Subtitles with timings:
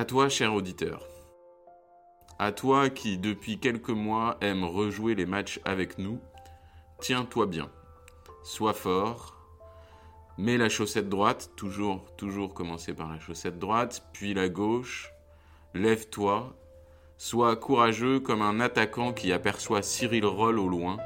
[0.00, 1.06] À toi, cher auditeur.
[2.38, 6.18] À toi qui, depuis quelques mois, aime rejouer les matchs avec nous,
[7.02, 7.68] tiens-toi bien.
[8.42, 9.36] Sois fort.
[10.38, 15.12] Mets la chaussette droite, toujours, toujours commencer par la chaussette droite, puis la gauche.
[15.74, 16.56] Lève-toi.
[17.18, 20.96] Sois courageux comme un attaquant qui aperçoit Cyril Roll au loin.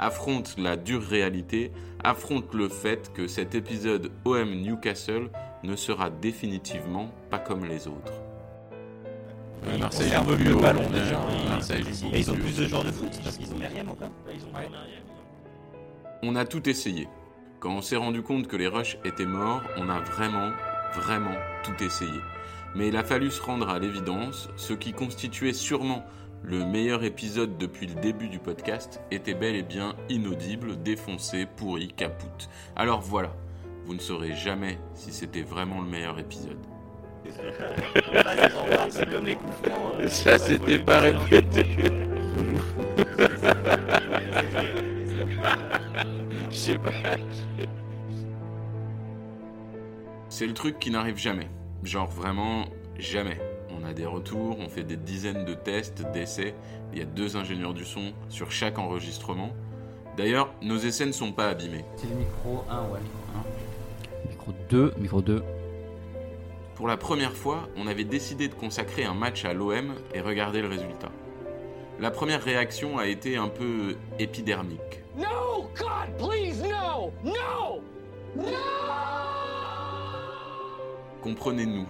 [0.00, 1.70] Affronte la dure réalité,
[2.02, 5.30] affronte le fait que cet épisode OM Newcastle
[5.62, 8.31] ne sera définitivement pas comme les autres.
[9.78, 11.18] Marseille C'est un peu mieux le ballon déjà.
[11.48, 14.10] Marseille Et ils ont plus de joueurs de foot parce qu'ils ont Meriem encore.
[14.32, 14.48] Ils ont
[16.22, 17.08] On a tout essayé.
[17.60, 20.50] Quand on s'est rendu compte que les rushs étaient morts, on a vraiment,
[20.94, 22.20] vraiment tout essayé.
[22.74, 26.04] Mais il a fallu se rendre à l'évidence, ce qui constituait sûrement
[26.42, 31.92] le meilleur épisode depuis le début du podcast était bel et bien inaudible, défoncé, pourri,
[31.94, 32.48] capoute.
[32.74, 33.32] Alors voilà,
[33.84, 36.58] vous ne saurez jamais si c'était vraiment le meilleur épisode.
[38.90, 39.94] C'est comme les coups francs.
[40.00, 41.66] euh, Ça s'était pas répété.
[46.50, 46.90] Je sais pas.
[50.28, 51.48] C'est le truc qui n'arrive jamais.
[51.82, 52.64] Genre vraiment
[52.98, 53.38] jamais.
[53.70, 56.54] On a des retours, on fait des dizaines de tests, d'essais.
[56.92, 59.50] Il y a deux ingénieurs du son sur chaque enregistrement.
[60.16, 61.84] D'ailleurs, nos essais ne sont pas abîmés.
[61.96, 63.00] C'est le micro 1, ouais.
[64.28, 65.42] Micro 2, micro 2.
[66.74, 70.62] Pour la première fois, on avait décidé de consacrer un match à l'OM et regarder
[70.62, 71.10] le résultat.
[72.00, 75.02] La première réaction a été un peu épidermique.
[75.16, 75.68] No!
[75.76, 77.12] God, please, no!
[77.24, 77.82] No!
[81.22, 81.86] Comprenez-nous.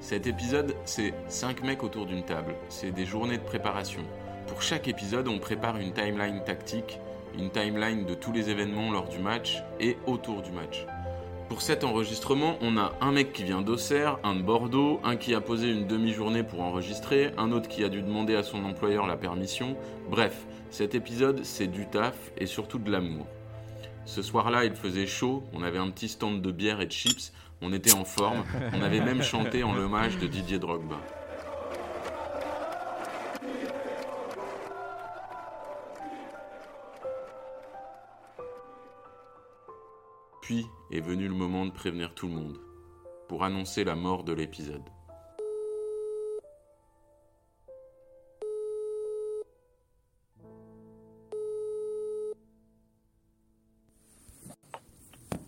[0.00, 2.54] Cet épisode, c'est 5 mecs autour d'une table.
[2.70, 4.02] C'est des journées de préparation.
[4.46, 6.98] Pour chaque épisode, on prépare une timeline tactique,
[7.38, 10.86] une timeline de tous les événements lors du match et autour du match.
[11.48, 15.34] Pour cet enregistrement, on a un mec qui vient d'Auxerre, un de Bordeaux, un qui
[15.34, 19.06] a posé une demi-journée pour enregistrer, un autre qui a dû demander à son employeur
[19.06, 19.76] la permission.
[20.10, 23.26] Bref, cet épisode, c'est du taf et surtout de l'amour.
[24.06, 27.32] Ce soir-là, il faisait chaud, on avait un petit stand de bière et de chips,
[27.60, 28.42] on était en forme,
[28.72, 30.96] on avait même chanté en l'hommage de Didier Drogba.
[40.44, 42.58] Puis est venu le moment de prévenir tout le monde,
[43.28, 44.82] pour annoncer la mort de l'épisode.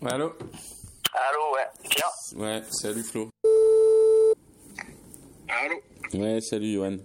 [0.03, 0.33] Allô?
[1.13, 1.67] Allô, ouais.
[1.91, 2.39] Tiens.
[2.39, 3.29] Ouais, salut Flo.
[5.47, 5.75] Allô?
[6.15, 6.97] Ouais, salut Johan.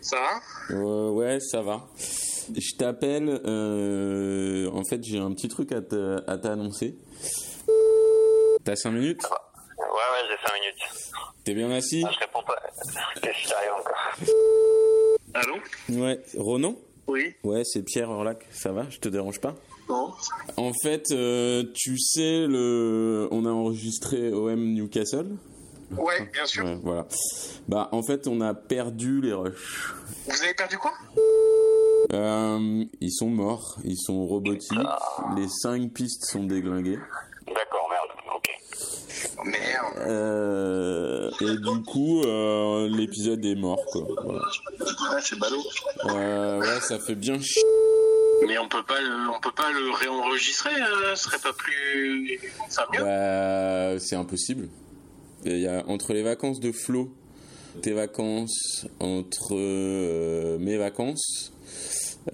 [0.00, 0.74] Ça va?
[0.74, 1.86] Euh, ouais, ça va.
[2.56, 6.96] Je t'appelle, euh, en fait j'ai un petit truc à te- à t'annoncer.
[8.64, 9.22] T'as 5 minutes?
[9.22, 11.34] Ouais, ouais, j'ai 5 minutes.
[11.44, 12.02] T'es bien assis?
[12.06, 12.56] Ah, je réponds pas.
[13.22, 14.18] Qu'est-ce qui arrive encore?
[15.34, 16.02] Allô?
[16.04, 16.74] Ouais, Ronan?
[17.06, 18.86] Oui Ouais, c'est Pierre Orlac, ça va?
[18.90, 19.54] Je te dérange pas?
[19.88, 20.12] Non
[20.58, 23.28] En fait, euh, tu sais, le...
[23.30, 25.28] on a enregistré OM Newcastle?
[25.96, 26.64] Ouais, bien sûr.
[26.66, 27.06] Ouais, voilà.
[27.66, 29.94] Bah, en fait, on a perdu les rushs.
[30.26, 30.92] Vous avez perdu quoi?
[32.12, 34.78] Euh, ils sont morts, ils sont robotiques,
[35.36, 36.98] les 5 pistes sont déglinguées.
[37.46, 38.34] D'accord, merde.
[38.34, 38.48] Ok.
[39.44, 40.08] Merde.
[40.08, 44.06] Euh, et du coup, euh, l'épisode est mort, quoi.
[44.24, 44.40] Voilà.
[44.40, 45.62] Ouais, c'est ballot.
[46.06, 47.62] Euh, ouais, ça fait bien chier.
[48.46, 50.70] Mais on peut pas le, on peut pas le réenregistrer,
[51.14, 52.40] ce serait pas plus.
[52.68, 53.00] Ça mieux?
[53.02, 54.68] Bah, c'est impossible.
[55.44, 57.12] Et Il y a entre les vacances de Flo,
[57.82, 61.52] tes vacances, entre euh, mes vacances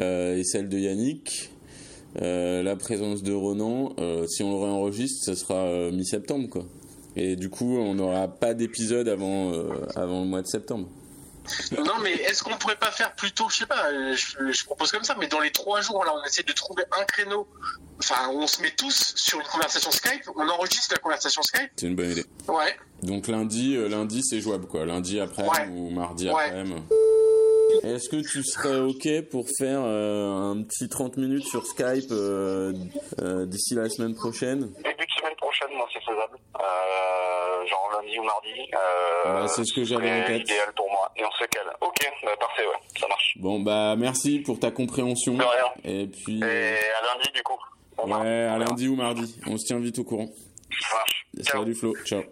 [0.00, 1.50] et celles de Yannick,
[2.22, 6.64] euh, la présence de Ronan, euh, si on le réenregistre, ça sera euh, mi-septembre, quoi.
[7.16, 10.88] Et du coup, on n'aura pas d'épisode avant, euh, avant le mois de septembre.
[11.76, 14.90] Non, mais est-ce qu'on pourrait pas faire plutôt, je sais pas, euh, je, je propose
[14.90, 17.46] comme ça, mais dans les trois jours, là, on essaie de trouver un créneau,
[17.98, 21.70] enfin, on se met tous sur une conversation Skype, on enregistre la conversation Skype.
[21.76, 22.24] C'est une bonne idée.
[22.48, 22.74] Ouais.
[23.02, 24.86] Donc lundi, euh, lundi c'est jouable quoi.
[24.86, 25.68] Lundi après Ouais.
[25.70, 26.32] ou mardi Ouais.
[26.46, 26.64] après.
[27.82, 32.72] Est-ce que tu serais ok pour faire euh, un petit 30 minutes sur Skype euh,
[33.20, 34.60] euh, d'ici la semaine prochaine?
[34.82, 36.38] Début de semaine prochaine, moi, c'est faisable.
[36.56, 38.70] Euh, genre lundi ou mardi.
[39.24, 40.40] Bah, c'est ce que j'avais en c'est tête.
[40.42, 41.10] idéal pour moi.
[41.16, 41.66] Et on se cale.
[41.80, 43.34] Ok, bah, parfait, ouais, ça marche.
[43.40, 45.34] Bon bah merci pour ta compréhension.
[45.34, 45.72] De rien.
[45.84, 47.58] Et puis Et à lundi, du coup.
[48.06, 49.40] Ouais, à lundi ou mardi.
[49.46, 50.28] On se tient vite au courant.
[50.80, 51.26] Ça marche.
[51.42, 52.22] Salut Flo, ciao.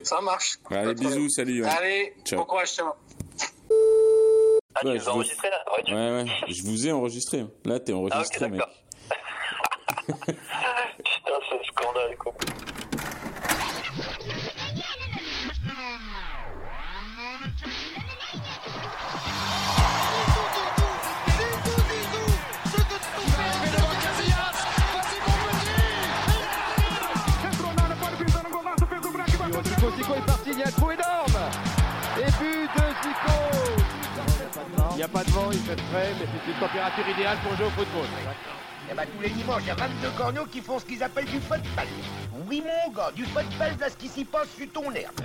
[0.00, 0.58] Ça marche.
[0.70, 1.64] Allez bisous, salut.
[1.64, 2.40] Allez, Ciao.
[2.40, 2.92] bon courage, ciao.
[4.84, 6.92] Ah, Ouais, tu je nous as enregistré là Ouais, tu- Ouais ouais, je vous ai
[6.92, 7.40] enregistré.
[7.40, 7.50] hein.
[7.64, 8.60] Là t'es Ah, ok, enregistré mec.
[10.06, 12.32] Putain, c'est scandale, quoi.
[35.08, 38.06] Pas de vent, il fait frais, mais c'est une température idéale pour jouer au football.
[38.90, 41.24] Eh ben, tous les dimanches, il y a 22 corneaux qui font ce qu'ils appellent
[41.26, 41.86] du football.
[42.48, 45.20] Oui, mon gars, du football, là, ce qui s'y passe sur ton herbe.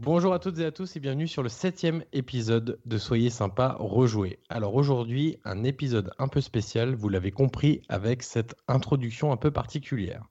[0.00, 3.76] Bonjour à toutes et à tous et bienvenue sur le septième épisode de Soyez sympa
[3.78, 4.40] rejouer.
[4.48, 9.52] Alors aujourd'hui, un épisode un peu spécial, vous l'avez compris, avec cette introduction un peu
[9.52, 10.24] particulière.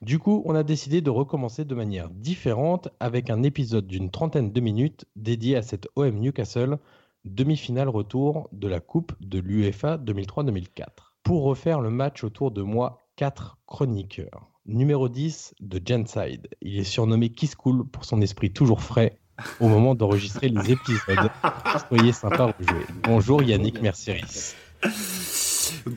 [0.00, 4.50] Du coup, on a décidé de recommencer de manière différente avec un épisode d'une trentaine
[4.50, 6.78] de minutes dédié à cette OM Newcastle
[7.26, 10.86] demi-finale retour de la Coupe de l'UEFA 2003-2004.
[11.22, 14.48] Pour refaire le match autour de moi, quatre chroniqueurs.
[14.64, 16.48] Numéro 10 de Genside.
[16.62, 19.18] Il est surnommé Kiss Cool pour son esprit toujours frais
[19.60, 21.30] au moment d'enregistrer les épisodes.
[21.88, 22.86] Soyez sympa rejouer.
[23.02, 24.54] Bonjour Yannick Mercieris.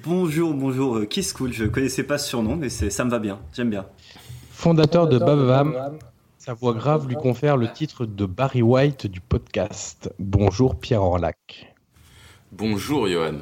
[0.06, 1.54] Bonjour, bonjour, euh, Kiss Cool.
[1.54, 3.40] Je connaissais pas ce surnom, mais c'est- ça me va bien.
[3.54, 3.86] J'aime bien.
[4.52, 5.98] Fondateur de Babam,
[6.38, 10.14] sa voix grave lui confère le titre de Barry White du podcast.
[10.20, 11.74] Bonjour Pierre Orlac.
[12.52, 13.40] Bonjour Johan.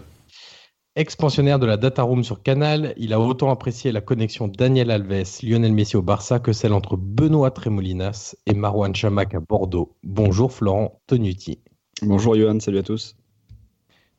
[0.96, 5.40] Expansionnaire de la Data Room sur Canal, il a autant apprécié la connexion Daniel Alves,
[5.42, 9.96] Lionel Messi au Barça que celle entre Benoît Tremolinas et Marwan Chamak à Bordeaux.
[10.04, 11.60] Bonjour Florent Tonuti.
[12.02, 13.16] Bonjour Johan, salut à tous.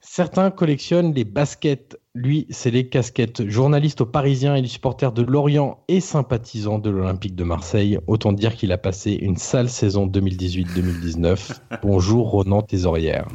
[0.05, 3.49] Certains collectionnent les baskets, lui c'est les casquettes.
[3.49, 7.99] Journaliste au Parisien, il est supporter de Lorient et sympathisant de l'Olympique de Marseille.
[8.09, 11.53] Autant dire qu'il a passé une sale saison 2018-2019.
[11.85, 13.29] Bonjour Ronan Thésorière.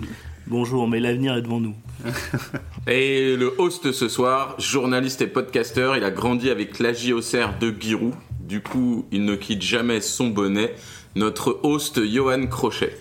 [0.45, 1.75] Bonjour, mais l'avenir est devant nous.
[2.87, 7.73] Et le host ce soir, journaliste et podcasteur, il a grandi avec l'AJ Auxerre de
[7.77, 8.13] Giroud.
[8.41, 10.75] Du coup, il ne quitte jamais son bonnet.
[11.15, 12.93] Notre host Johan Crochet.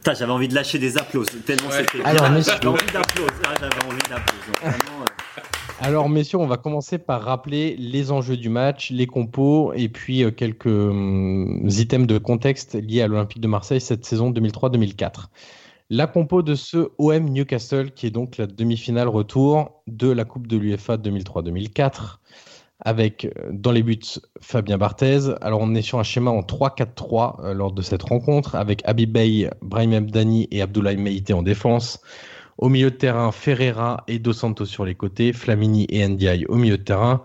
[0.00, 1.84] Putain, j'avais envie de lâcher des applaudissements tellement Ouais.
[1.92, 2.02] c'était.
[2.04, 2.54] Alors, messieurs.
[2.54, 3.34] j'avais envie d'applaudir.
[3.60, 4.54] J'avais envie d'applaudir.
[4.62, 5.04] Vraiment,
[5.82, 10.24] Alors messieurs, on va commencer par rappeler les enjeux du match, les compos et puis
[10.24, 15.26] euh, quelques hum, items de contexte liés à l'Olympique de Marseille cette saison 2003-2004.
[15.90, 20.46] La compo de ce OM Newcastle qui est donc la demi-finale retour de la Coupe
[20.46, 22.18] de l'UEFA 2003-2004
[22.80, 24.00] avec euh, dans les buts
[24.40, 25.34] Fabien Barthez.
[25.40, 29.12] Alors on est sur un schéma en 3-4-3 euh, lors de cette rencontre avec Habib
[29.12, 32.00] Bey, Brahim Abdani et Abdoulaye Meïté en défense.
[32.58, 36.56] Au milieu de terrain, Ferreira et Dos Santos sur les côtés, Flamini et Ndiaye au
[36.56, 37.24] milieu de terrain.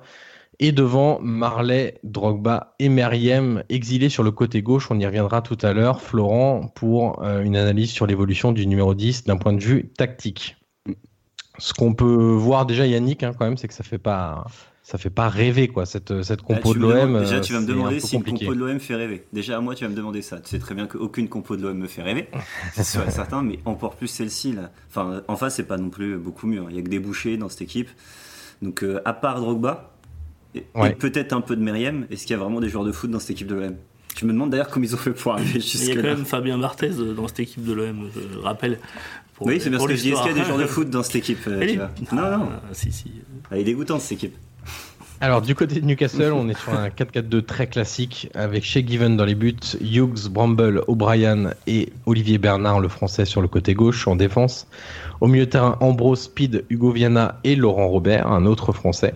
[0.59, 4.89] Et devant, Marley, Drogba et Meriem exilés sur le côté gauche.
[4.89, 8.95] On y reviendra tout à l'heure, Florent, pour euh, une analyse sur l'évolution du numéro
[8.95, 10.55] 10 d'un point de vue tactique.
[11.57, 14.45] Ce qu'on peut voir déjà, Yannick, hein, quand même, c'est que ça fait pas,
[14.87, 17.19] ça fait pas rêver quoi cette cette là, compo tu de demandes- l'OM.
[17.21, 18.45] Déjà, euh, tu vas me demander si une compliqué.
[18.45, 19.25] compo de l'OM fait rêver.
[19.33, 20.39] Déjà, moi, tu vas me demander ça.
[20.39, 22.27] Tu sais très bien qu'aucune compo de l'OM me fait rêver.
[22.75, 24.53] C'est sûr et certain, mais encore plus celle-ci.
[24.53, 24.71] là.
[24.89, 26.59] Enfin, en face, c'est pas non plus beaucoup mieux.
[26.61, 26.67] hein.
[26.69, 27.89] Il y a que des bouchers dans cette équipe.
[28.61, 29.91] Donc, euh, à part Drogba,
[30.53, 30.63] et,
[30.99, 33.19] peut-être un peu de Meriem, est-ce qu'il y a vraiment des joueurs de foot dans
[33.19, 33.75] cette équipe de l'OM
[34.15, 36.25] Je me demande d'ailleurs comment ils ont fait pour arriver Il y a quand même
[36.25, 38.79] Fabien Barthez euh, dans cette équipe de l'OM, je rappelle.
[39.33, 40.11] Pour- Oui, c'est bien ce pour que je dis.
[40.11, 41.91] Est-ce qu'il y a des joueurs de foot dans cette équipe tu vois?
[42.13, 42.49] Non, non.
[42.53, 43.11] Ah, si, si.
[43.51, 44.35] Elle est dégoûtante cette équipe.
[45.21, 49.15] Alors du côté de Newcastle, on est sur un 4-4-2 très classique avec Shea Given
[49.15, 54.07] dans les buts, Hughes, Bramble, O'Brien et Olivier Bernard, le français, sur le côté gauche
[54.07, 54.67] en défense.
[55.21, 59.13] Au milieu de terrain, Ambrose, Speed, Hugo Viana et Laurent Robert, un autre français.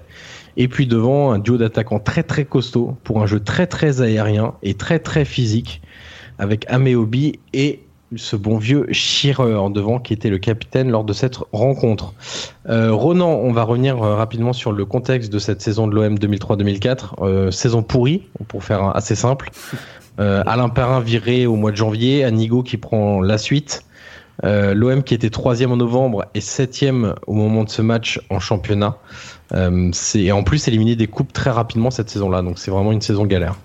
[0.56, 4.54] Et puis devant, un duo d'attaquants très très costaud pour un jeu très très aérien
[4.64, 5.82] et très très physique
[6.38, 7.82] avec Ameobi et
[8.16, 12.14] ce bon vieux Shearer devant qui était le capitaine lors de cette rencontre.
[12.68, 16.16] Euh, Ronan, on va revenir euh, rapidement sur le contexte de cette saison de l'OM
[16.16, 17.06] 2003-2004.
[17.22, 19.52] Euh, saison pourrie, pour faire assez simple.
[20.18, 23.86] Alain Perrin viré au mois de janvier, Anigo qui prend la suite.
[24.44, 28.98] L'OM qui était troisième en novembre et septième au moment de ce match en championnat.
[29.56, 33.26] Et en plus éliminé des coupes très rapidement cette saison-là, donc c'est vraiment une saison
[33.26, 33.56] galère.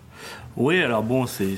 [0.57, 1.57] Oui, alors bon, c'est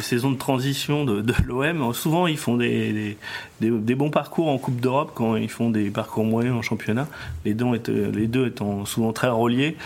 [0.00, 1.92] saisons de transition de, de l'OM.
[1.92, 3.16] Souvent, ils font des,
[3.60, 7.06] des, des- bons parcours en Coupe d'Europe quand ils font des parcours moyens en championnat.
[7.44, 9.76] Les deux, étaient- les deux étant souvent très reliés.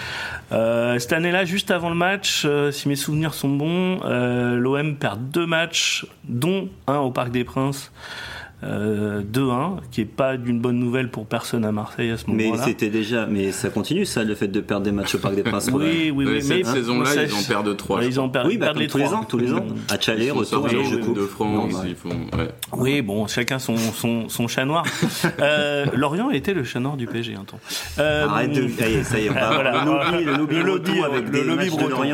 [0.52, 4.94] Euh, cette année-là, juste avant le match, euh, si mes souvenirs sont bons, euh, l'OM
[4.94, 7.90] perd deux matchs, dont un au Parc des Princes.
[8.64, 12.44] Euh, 2-1, qui est pas d'une bonne nouvelle pour personne à Marseille à ce Mais
[12.46, 12.64] moment-là.
[12.64, 15.42] c'était déjà, mais ça continue ça, le fait de perdre des matchs au Parc des
[15.42, 15.68] Princes.
[15.72, 16.42] Oui, oui, oui.
[16.42, 18.02] cette mais saison-là, ça- ils en perdent trois.
[18.04, 19.18] Ils en perdent, Oui, ils bah, les tous les trois.
[19.18, 19.64] ans, tous les ans.
[19.90, 21.16] À Chalet, retour, et je Coupe coupe.
[21.18, 21.72] de France.
[21.72, 21.88] Normal.
[21.88, 22.48] Ils font, ouais.
[22.72, 24.84] Oui, bon, chacun son, son, son chat noir.
[25.40, 27.58] Euh, Lorient était le chat noir du PSG un temps.
[27.98, 28.68] Euh, Arrête de.
[28.68, 29.30] Ça y est, ça y est.
[29.30, 29.84] on va voilà.
[29.84, 32.04] le lobby, le lobby, Le lobby, breton avec le des lobby breton.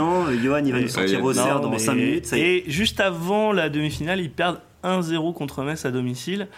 [0.43, 2.33] Johan, il va nous sortir au cerf dans mais- 5 minutes.
[2.33, 6.49] Et juste avant la demi-finale, ils perdent 1-0 contre Metz à domicile.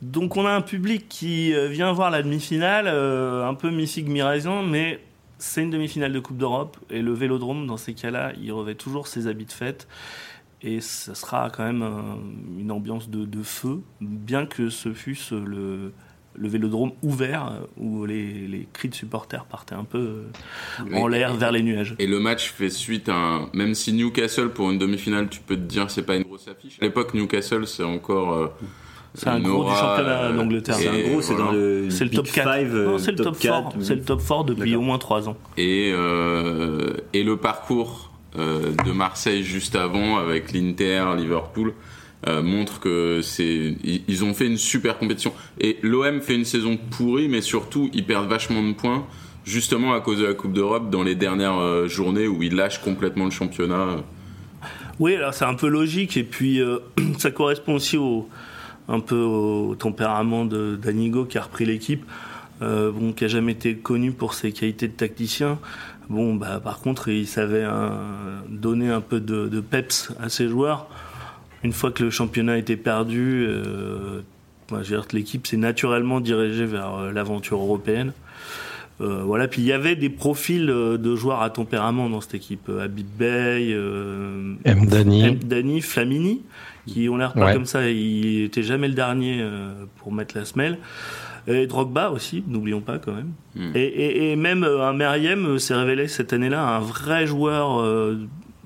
[0.00, 4.08] Donc on a un public qui euh, vient voir la demi-finale, euh, un peu mi-figue,
[4.08, 5.00] mi-raisin, mais
[5.38, 6.76] c'est une demi-finale de Coupe d'Europe.
[6.90, 9.86] Et le Vélodrome, dans ces cas-là, il revêt toujours ses habits de fête.
[10.62, 11.84] et ça sera quand même
[12.58, 15.92] une ambiance de, de, feu, bien que ce fût le,
[16.34, 20.24] le vélodrome ouvert euh, où les, les, cris de supporters partaient un peu
[20.80, 21.94] euh, en l'air vers les nuages.
[21.98, 23.48] Et le match fait suite à un...
[23.52, 26.78] Même si Newcastle, pour une demi-finale, tu peux te dire c'est pas une grosse affiche.
[26.80, 28.34] À l'époque, Newcastle, c'est encore...
[28.34, 28.48] Euh,
[29.14, 30.74] c'est un gros du championnat d'Angleterre.
[30.74, 32.98] C'est un gros, c'est dans le, top 4.
[32.98, 33.76] c'est le top, 4.
[33.80, 35.36] C'est le top 4 depuis au moins 3 ans.
[35.58, 41.74] Et, euh, et le parcours euh, de Marseille juste avant avec l'Inter, Liverpool,
[42.28, 46.76] euh, montre que c'est ils ont fait une super compétition et l'OM fait une saison
[46.76, 49.04] pourrie mais surtout ils perdent vachement de points
[49.44, 52.80] justement à cause de la Coupe d'Europe dans les dernières euh, journées où ils lâchent
[52.80, 53.96] complètement le championnat.
[55.00, 56.78] Oui, alors c'est un peu logique et puis euh,
[57.18, 58.28] ça correspond aussi au
[58.88, 62.04] un peu au tempérament d'Anigo qui a repris l'équipe.
[62.60, 65.58] bon, qui a jamais été connu pour ses qualités de tacticien.
[66.08, 67.66] Bon, bah, par contre, il savait
[68.48, 70.88] donner un peu de, peps à ses joueurs
[71.64, 74.22] une fois que le championnat était perdu, euh,
[75.12, 78.12] l'équipe s'est naturellement dirigée vers euh, l'aventure européenne.
[79.00, 82.34] Euh, voilà, puis il y avait des profils euh, de joueurs à tempérament dans cette
[82.34, 82.68] équipe.
[82.68, 83.72] Abid Bey,
[84.64, 84.86] M.
[85.44, 86.42] Dani, Flamini,
[86.86, 87.88] qui ont l'air pas comme ça.
[87.88, 89.44] Il était jamais le dernier
[89.96, 90.78] pour mettre la semelle.
[91.48, 93.32] Et Drogba aussi, n'oublions pas quand même.
[93.56, 93.72] Hmm.
[93.74, 97.84] Et, et, et, même un Meriem s'est révélé cette année-là un vrai joueur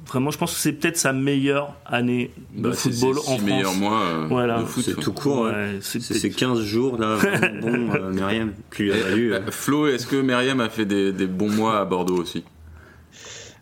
[0.06, 3.42] vraiment, je pense que c'est peut-être sa meilleure année de bah, football en France.
[3.42, 4.64] meilleur mois euh, voilà.
[4.80, 5.48] C'est tout court.
[5.80, 7.18] c'est 15 jours là.
[7.60, 9.40] bon, euh, Myriam, eh, euh.
[9.50, 12.44] Flo, est-ce que Myriam a fait des, bons mois à Bordeaux aussi?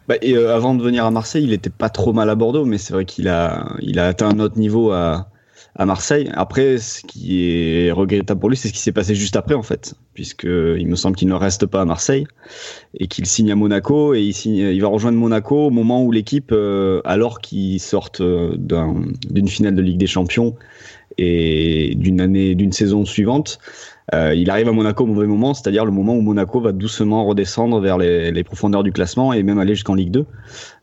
[0.07, 2.79] Bah, et, avant de venir à Marseille, il était pas trop mal à Bordeaux, mais
[2.79, 5.29] c'est vrai qu'il a, il a atteint un autre niveau à,
[5.77, 6.31] à Marseille.
[6.35, 9.63] Après, ce qui est regrettable pour lui, c'est ce qui s'est passé juste après, en
[9.63, 12.27] fait, puisque il me semble qu'il ne reste pas à Marseille
[12.99, 16.13] et qu'il signe à Monaco et il, signe, il va rejoindre Monaco au moment où
[16.13, 18.57] l'équipe, euh, alors qu'ils sortent euh,
[19.31, 20.55] d'une finale de Ligue des Champions
[21.19, 23.59] et d'une année, d'une saison suivante,
[24.13, 27.25] euh, il arrive à Monaco au mauvais moment, c'est-à-dire le moment où Monaco va doucement
[27.25, 30.27] redescendre vers les, les profondeurs du classement et même aller jusqu'en Ligue 2.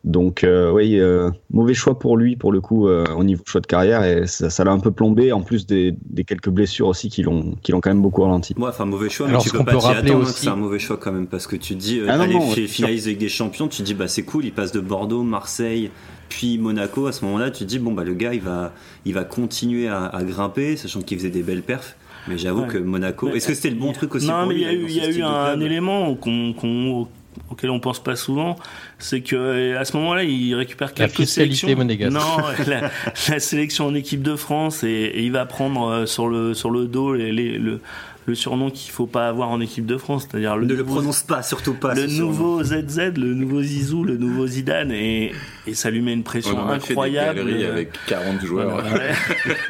[0.03, 3.61] Donc euh, oui, euh, mauvais choix pour lui pour le coup euh, au niveau choix
[3.61, 7.09] de carrière et ça l'a un peu plombé en plus des, des quelques blessures aussi
[7.09, 8.55] qui l'ont qui l'ont quand même beaucoup ralenti.
[8.57, 10.45] Moi, enfin mauvais choix, mais tu peux pas t'y attendre aussi...
[10.45, 13.29] c'est un mauvais choix quand même parce que tu dis ah allez finaliser avec des
[13.29, 15.91] champions, tu dis bah c'est cool, il passe de Bordeaux, Marseille,
[16.29, 17.05] puis Monaco.
[17.05, 18.73] À ce moment-là, tu dis bon bah le gars il va
[19.05, 21.95] il va continuer à, à grimper, sachant qu'il faisait des belles perfs.
[22.27, 23.29] Mais j'avoue que Monaco.
[23.29, 25.09] Est-ce que c'était le bon truc aussi Non, mais il y a eu, y a
[25.09, 27.07] eu un, élément qu'on,
[27.49, 28.57] auquel on pense pas souvent,
[28.99, 31.73] c'est que à ce moment-là, il récupère quelques sélections.
[31.75, 32.13] Monégasque.
[32.13, 32.89] Non, la,
[33.29, 36.85] la, sélection en équipe de France et, il va prendre euh, sur le sur le
[36.85, 37.81] dos les, les, le
[38.25, 40.99] le surnom qu'il faut pas avoir en équipe de France, c'est-à-dire le ne nouveau, le
[40.99, 41.95] prononce pas, surtout pas.
[41.95, 45.31] Le nouveau ZZ, le nouveau Zizou, le nouveau Zidane, et,
[45.65, 47.43] et ça lui met une pression On incroyable.
[47.49, 48.83] Fait avec 40 joueurs.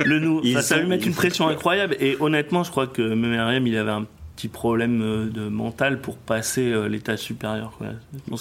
[0.04, 0.42] le nou...
[0.46, 3.92] enfin, ça lui met une pression incroyable, et honnêtement, je crois que Memeriem, il avait
[3.92, 4.06] un
[4.42, 7.74] petit problème euh, de mental pour passer euh, l'état supérieur.
[7.78, 7.88] Quoi.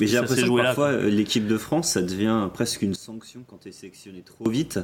[0.00, 3.58] Mais j'ai l'impression que parfois euh, l'équipe de France, ça devient presque une sanction quand
[3.60, 4.80] tu es sélectionné trop vite.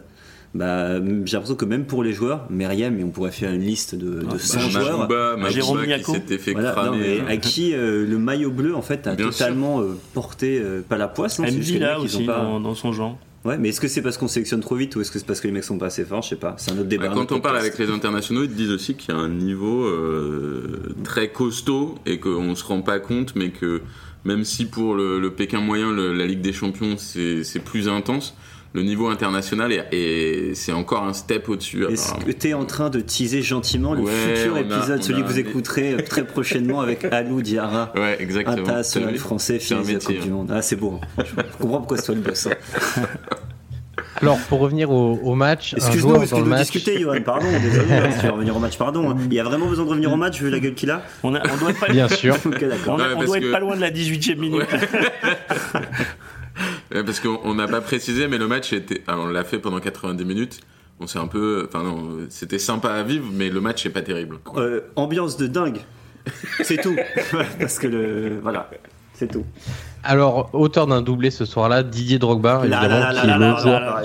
[0.54, 3.94] Bah, j'ai l'impression que même pour les joueurs, Myriam, et on pourrait faire une liste
[3.94, 6.90] de, de 100 bah, joueurs, Jérôme qui s'était fait voilà, cramer.
[6.90, 9.82] Non, mais à qui le maillot bleu en fait a Bien totalement
[10.12, 11.38] porté pas la poisse.
[11.38, 12.42] Non, là aussi pas...
[12.42, 13.18] dans, dans son genre.
[13.46, 15.40] Ouais, mais est-ce que c'est parce qu'on sélectionne trop vite ou est-ce que c'est parce
[15.40, 16.22] que les mecs sont pas assez forts?
[16.22, 16.56] Je sais pas.
[16.58, 17.08] C'est un autre débat.
[17.08, 19.28] Bah, quand on parle avec les internationaux, ils te disent aussi qu'il y a un
[19.28, 23.82] niveau euh, très costaud et qu'on se rend pas compte, mais que
[24.24, 28.36] même si pour le, Pékin moyen, la Ligue des Champions, c'est plus intense,
[28.76, 31.87] le niveau international et c'est encore un step au-dessus.
[31.87, 35.38] Est-ce que tu es en train de teaser gentiment le futur épisode, celui que vous
[35.38, 38.59] écouterez très prochainement avec Alou Diarra Ouais, exactement.
[38.59, 40.52] International français, fils de la Coupe du Monde.
[40.54, 41.00] Ah, c'est beau.
[41.18, 42.49] Je comprends pourquoi c'est toi le boss.
[42.49, 43.02] Hein.
[44.21, 48.21] Alors, pour revenir au, au match, excuse-nous, que nous discuter, Johan Pardon, désolé, hein, si
[48.21, 49.11] tu veux revenir au match, pardon.
[49.11, 49.16] Hein.
[49.26, 51.35] Il y a vraiment besoin de revenir au match vu la gueule qu'il a on,
[51.35, 51.88] a, on doit être pas...
[51.88, 52.35] Bien sûr.
[52.47, 54.66] okay, on, on doit être pas loin de la 18e minute.
[56.90, 59.02] Parce qu'on n'a pas précisé, mais le match était.
[59.09, 60.61] on l'a fait pendant 90 minutes.
[61.00, 61.69] On s'est un peu.
[61.69, 64.38] Enfin, non, c'était sympa à vivre, mais le match est pas terrible.
[64.57, 65.81] Euh, ambiance de dingue.
[66.62, 66.97] C'est tout.
[67.59, 68.38] Parce que le.
[68.43, 68.71] Voilà.
[69.12, 69.45] C'est tout.
[70.05, 74.02] Alors, auteur d'un doublé ce soir-là, Didier Drogba, évidemment, qui est le joueur, ah,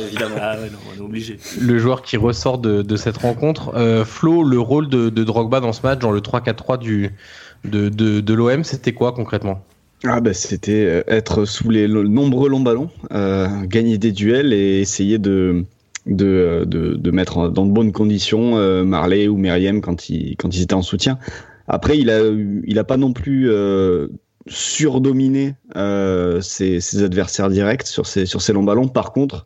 [0.56, 1.38] ouais, non, on est obligé.
[1.60, 3.74] le joueur qui ressort de, de cette rencontre.
[3.76, 7.12] Euh, Flo, le rôle de, de, Drogba dans ce match, dans le 3-4-3 du
[7.66, 9.66] de, de, de l'OM, c'était quoi concrètement?
[10.03, 14.79] Ah bah, c'était euh, être sous les nombreux longs ballons, euh, gagner des duels et
[14.79, 15.65] essayer de
[16.08, 20.36] de, euh, de, de mettre dans de bonnes conditions euh, Marley ou Meriem quand ils
[20.38, 21.20] quand ils étaient en soutien.
[21.67, 22.22] Après il a
[22.65, 24.08] il a pas non plus euh,
[24.48, 25.53] surdominé
[26.41, 28.88] ses, ses, adversaires directs sur ces sur ces longs ballons.
[28.88, 29.46] Par contre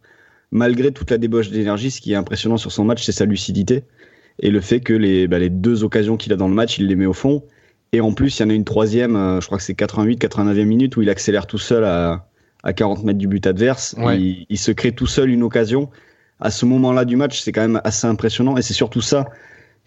[0.52, 3.84] malgré toute la débauche d'énergie, ce qui est impressionnant sur son match, c'est sa lucidité
[4.40, 6.88] et le fait que les, bah, les deux occasions qu'il a dans le match, il
[6.88, 7.44] les met au fond.
[7.92, 10.18] Et en plus, il y en a une troisième, euh, je crois que c'est 88,
[10.18, 12.28] 89 minutes où il accélère tout seul à,
[12.64, 13.96] à 40 mètres du but adverse.
[13.98, 14.20] Ouais.
[14.20, 15.90] Il, il se crée tout seul une occasion.
[16.40, 19.30] À ce moment-là du match, c'est quand même assez impressionnant et c'est surtout ça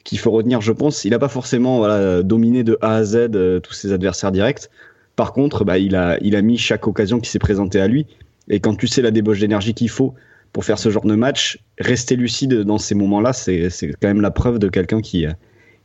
[0.04, 1.04] qu'il faut retenir, je pense.
[1.04, 4.68] Il n'a pas forcément voilà, dominé de A à Z euh, tous ses adversaires directs.
[5.16, 8.06] Par contre, bah, il, a, il a mis chaque occasion qui s'est présentée à lui.
[8.48, 10.14] Et quand tu sais la débauche d'énergie qu'il faut
[10.52, 14.22] pour faire ce genre de match, rester lucide dans ces moments-là, c'est c'est quand même
[14.22, 15.26] la preuve de quelqu'un qui,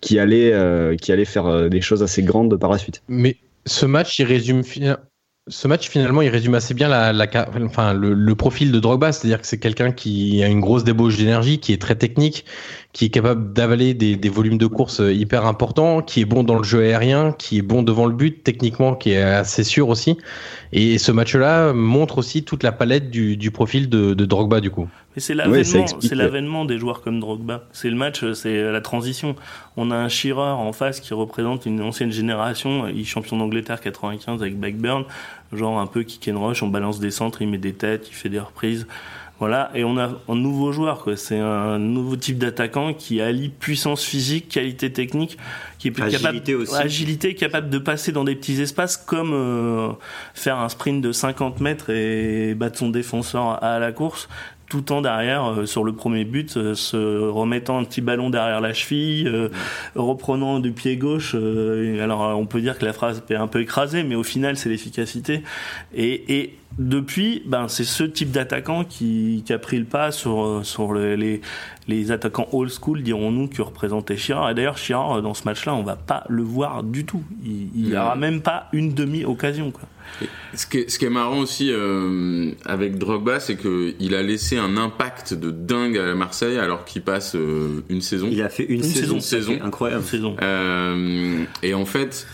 [0.04, 3.02] qui, allait, euh, qui allait faire euh, des choses assez grandes par la suite.
[3.08, 4.62] Mais ce match, il résume
[5.48, 7.28] ce match finalement, il résume assez bien la, la
[7.66, 11.18] enfin, le, le profil de Drogba, c'est-à-dire que c'est quelqu'un qui a une grosse débauche
[11.18, 12.46] d'énergie, qui est très technique,
[12.94, 16.44] qui est capable d'avaler des, des volumes de course euh, hyper importants, qui est bon
[16.44, 19.90] dans le jeu aérien, qui est bon devant le but, techniquement, qui est assez sûr
[19.90, 20.18] aussi.
[20.72, 24.72] Et ce match-là montre aussi toute la palette du, du profil de, de Drogba du
[24.72, 24.88] coup.
[25.16, 27.64] Mais c'est l'avènement, c'est euh, l'avènement des joueurs comme Drogba.
[27.72, 29.36] C'est le match, euh, c'est la transition.
[29.78, 32.88] On a un Shearer en face qui représente une ancienne génération.
[32.88, 35.06] Il est champion d'Angleterre 95 avec Blackburn,
[35.52, 38.16] genre un peu kick and rush, on balance des centres, il met des têtes, il
[38.16, 38.88] fait des reprises.
[39.40, 41.18] Voilà, et on a un nouveau joueur, quoi.
[41.18, 45.38] C'est un nouveau type d'attaquant qui allie puissance physique, qualité technique,
[45.80, 46.76] qui est plus Agilité capable, aussi.
[46.76, 49.90] agilité, capable de passer dans des petits espaces, comme euh,
[50.34, 54.30] faire un sprint de 50 mètres et battre son défenseur à la course
[54.70, 58.62] tout en derrière euh, sur le premier but euh, se remettant un petit ballon derrière
[58.62, 59.50] la cheville euh,
[59.96, 64.04] reprenant du pied gauche alors on peut dire que la phrase est un peu écrasée
[64.04, 65.44] mais au final c'est l'efficacité.
[65.96, 70.64] Et depuis ben c'est ce type d'attaquant qui, qui a pris le pas sur euh,
[70.64, 71.42] sur le- les
[71.88, 75.76] les attaquants old school dirons-nous que représentait Chirard et d'ailleurs Chirard euh, dans ce match-là
[75.76, 78.02] on va pas le voir du tout il, Non.
[78.02, 79.88] aura même pas une demi occasion quoi
[80.56, 84.58] Ce qui est, ce qui est marrant aussi euh, avec Drogba, c'est qu'il a laissé
[84.58, 88.30] un impact de dingue à Marseille alors qu'il passe euh, une saison.
[88.32, 89.58] Il a fait une, Une saison, saison.
[89.64, 90.04] incroyable.
[90.04, 92.28] saison Euh, et en fait,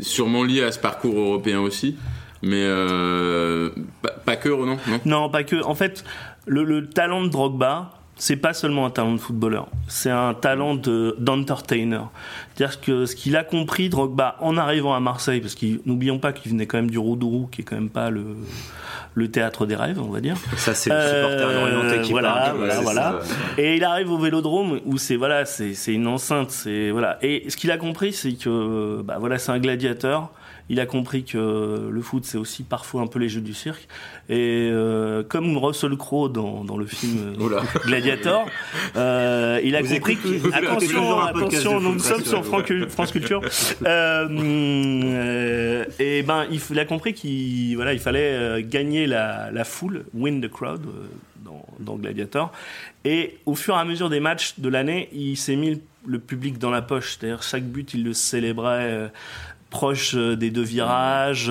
[0.00, 1.96] sûrement lié à ce parcours européen aussi,
[2.44, 3.70] mais euh,
[4.02, 5.00] pas, pas que, non, non?
[5.04, 5.62] Non, pas que.
[5.64, 6.04] En fait,
[6.46, 10.74] le, le talent de Drogba, c'est pas seulement un talent de footballeur, c'est un talent
[10.76, 12.02] de- d'entertainer.
[12.54, 16.32] C'est-à-dire que ce qu'il a compris, Drogba, en arrivant à Marseille, parce qu'il n'oublions pas
[16.32, 18.24] qu'il venait quand même du Roudourou, qui est quand même pas le,
[19.14, 20.36] le théâtre des rêves, on va dire.
[20.56, 22.56] Ça, c'est le supporter Euh, orienté qui voilà, parle.
[22.58, 23.18] voilà, voilà.
[23.58, 27.18] Et il arrive au Vélodrome où c'est voilà, c'est c'est une enceinte, c'est voilà.
[27.22, 30.30] Et ce qu'il a compris, c'est que bah voilà, c'est un gladiateur.
[30.70, 33.86] Il a compris que le foot, c'est aussi parfois un peu les jeux du cirque.
[34.30, 37.60] Et euh, comme Russell Crowe dans, dans le film euh.
[37.84, 38.46] Gladiator,
[38.96, 43.42] euh, il a Vous compris que attention, attention, nous sommes sur France Culture.
[43.84, 44.24] Euh,
[45.98, 50.48] et ben, il, a compris qu'il voilà, il fallait gagner la, la foule, win the
[50.48, 50.80] crowd
[51.44, 52.50] dans, dans Gladiator.
[53.04, 56.56] Et au fur et à mesure des matchs de l'année, il s'est mis le public
[56.58, 57.18] dans la poche.
[57.18, 59.10] C'est-à-dire chaque but, il le célébrait
[59.74, 61.50] proche euh, des deux virages.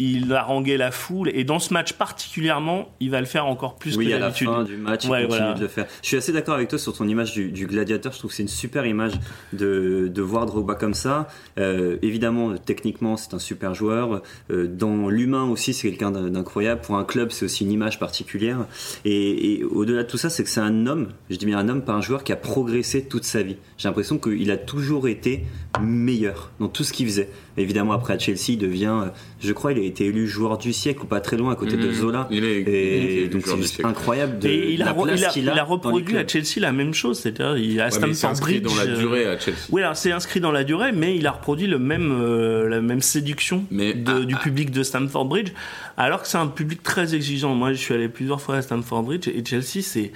[0.00, 1.30] Il haranguait la foule.
[1.34, 4.30] Et dans ce match particulièrement, il va le faire encore plus Oui, que à la
[4.32, 5.52] fin du match, il continue voilà.
[5.54, 5.86] de le faire.
[6.02, 8.12] Je suis assez d'accord avec toi sur ton image du, du gladiateur.
[8.12, 9.12] Je trouve que c'est une super image
[9.52, 11.28] de, de voir Drogba comme ça.
[11.58, 14.22] Euh, évidemment, techniquement, c'est un super joueur.
[14.50, 16.80] Euh, dans l'humain aussi, c'est quelqu'un d'in- d'incroyable.
[16.80, 18.66] Pour un club, c'est aussi une image particulière.
[19.04, 21.68] Et, et au-delà de tout ça, c'est que c'est un homme, je dis bien un
[21.68, 23.56] homme, pas un joueur qui a progressé toute sa vie.
[23.76, 25.44] J'ai l'impression qu'il a toujours été
[25.80, 27.28] meilleur dans tout ce qu'il faisait.
[27.60, 29.08] Évidemment, après à Chelsea, il devient, euh,
[29.40, 31.76] je crois, il a été élu joueur du siècle ou pas très loin à côté
[31.76, 31.92] de Mhm.
[31.92, 32.28] Zola.
[32.30, 35.24] Il est, il Et est donc c'est incroyable de Et il a, la place il
[35.24, 36.26] a, qu'il il a reproduit à.
[36.26, 38.76] Chelsea la même chose, c'est-à-dire il a Ouais, Stamford inscrit Bridge.
[38.76, 39.56] dans la euh, durée à Chelsea.
[39.70, 42.80] Oui, alors c'est inscrit dans la durée, mais il a reproduit le même, euh, la
[42.80, 45.52] même séduction Mais de- ah, du public de Stamford Bridge,
[45.96, 47.54] alors que c'est un public très exigeant.
[47.54, 50.12] Moi, je suis allé plusieurs fois à Stamford Bridge et Chelsea, c'est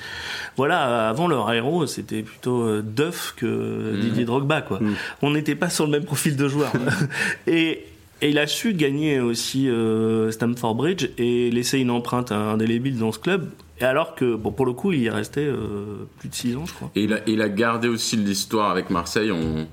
[0.57, 4.01] voilà, avant leur héros, c'était plutôt euh, Duff que Mm.
[4.01, 4.79] Didier Drogba, quoi.
[4.81, 4.95] Mm.
[5.23, 6.73] On n'était pas sur le même profil de joueur.
[7.47, 7.85] et
[8.23, 13.13] et il a su gagner aussi euh, Stamford Bridge et laisser une empreinte indélébile dans
[13.13, 13.51] ce club.
[13.81, 16.57] Et alors que, bon, pour le coup, il y est resté euh, plus de 6
[16.57, 16.91] ans, je crois.
[16.95, 19.67] Et il a, il a gardé aussi l'histoire avec Marseille en,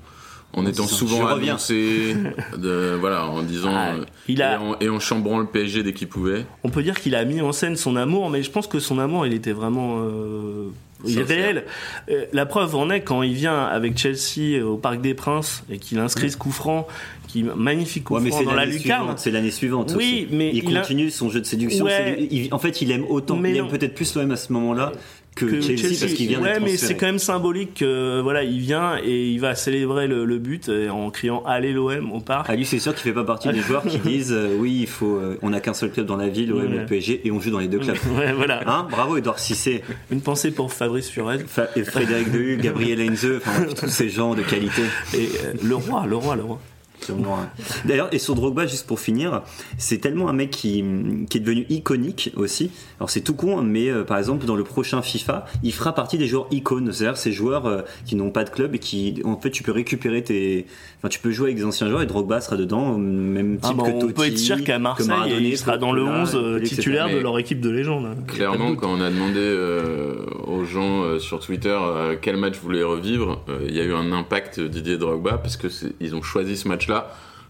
[0.54, 2.14] en étant souvent annoncé,
[2.58, 3.94] de, voilà, en disant Ah,
[4.28, 6.44] il a- et, en, et en chambrant le PSG dès qu'il pouvait.
[6.64, 8.98] On peut dire qu'il a mis en scène son amour, mais je pense que son
[8.98, 10.68] amour, il était vraiment euh,
[11.06, 11.64] il est réel.
[12.10, 15.78] Euh, la preuve en est quand il vient avec Chelsea au Parc des Princes et
[15.78, 16.86] qu'il inscrit ce coup franc,
[17.28, 19.14] qui magnifique coup Ouais, mais franc c'est dans la lucarne.
[19.16, 19.94] C'est l'année suivante.
[19.96, 20.36] Oui, aussi.
[20.36, 21.84] mais il, il a- continue son jeu de séduction.
[21.84, 22.26] Ouais.
[22.30, 24.92] il- en fait, il aime autant, Mais il aime peut-être plus l'OM à ce moment-là
[25.34, 28.98] que, Chelsea, parce qu'il vient ouais, mais c'est quand même symbolique que voilà, il vient
[29.02, 32.46] et il va célébrer le, le but euh, en criant Allez l'OM au parc.
[32.50, 34.86] Ah lui c'est sûr qu'il fait pas partie des joueurs qui disent euh, oui il
[34.86, 37.30] faut euh, on a qu'un seul club dans la ville l'OM et le PSG et
[37.30, 37.96] on joue dans les deux clubs.
[38.18, 38.62] Ouais, voilà.
[38.66, 43.26] Hein Bravo Edouard Cissé, Une pensée pour Fabrice Furez Fa- et Frédéric Dehu, Gabriel Heinze,
[43.38, 44.82] enfin tous ces gens de qualité.
[45.14, 46.60] et euh, le roi, le roi, le roi.
[47.02, 47.48] Sûrement, hein.
[47.84, 49.42] D'ailleurs, et sur Drogba, juste pour finir,
[49.78, 50.84] c'est tellement un mec qui,
[51.28, 52.70] qui est devenu iconique aussi.
[52.98, 56.18] Alors c'est tout con, mais euh, par exemple dans le prochain FIFA, il fera partie
[56.18, 59.36] des joueurs icônes, c'est-à-dire ces joueurs euh, qui n'ont pas de club et qui, en
[59.38, 60.66] fait, tu peux récupérer tes,
[60.98, 63.82] enfin tu peux jouer avec des anciens joueurs et Drogba sera dedans, même type Ah
[63.82, 66.20] bah, que on Totti, peut être sûr qu'à Marseille, Maradona, il sera dans le Courtois,
[66.22, 68.08] 11 euh, titulaire de leur équipe de légende.
[68.26, 72.62] Clairement, quand on a demandé euh, aux gens euh, sur Twitter euh, quel match vous
[72.66, 76.14] voulez revivre, euh, il y a eu un impact Didier Drogba parce que c'est- ils
[76.14, 76.91] ont choisi ce match-là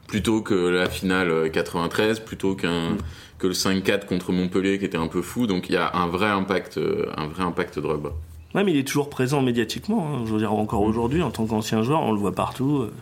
[0.07, 2.97] plutôt que la finale euh, 93, plutôt qu'un
[3.39, 5.47] que le 5-4 contre Montpellier qui était un peu fou.
[5.47, 8.11] Donc il y a un vrai impact, euh, un vrai impact Drogba.
[8.55, 10.07] Ouais, mais il est toujours présent médiatiquement.
[10.15, 10.23] hein.
[10.27, 12.83] Je veux dire, encore aujourd'hui, en tant qu'ancien joueur, on le voit partout.
[12.83, 12.93] Euh,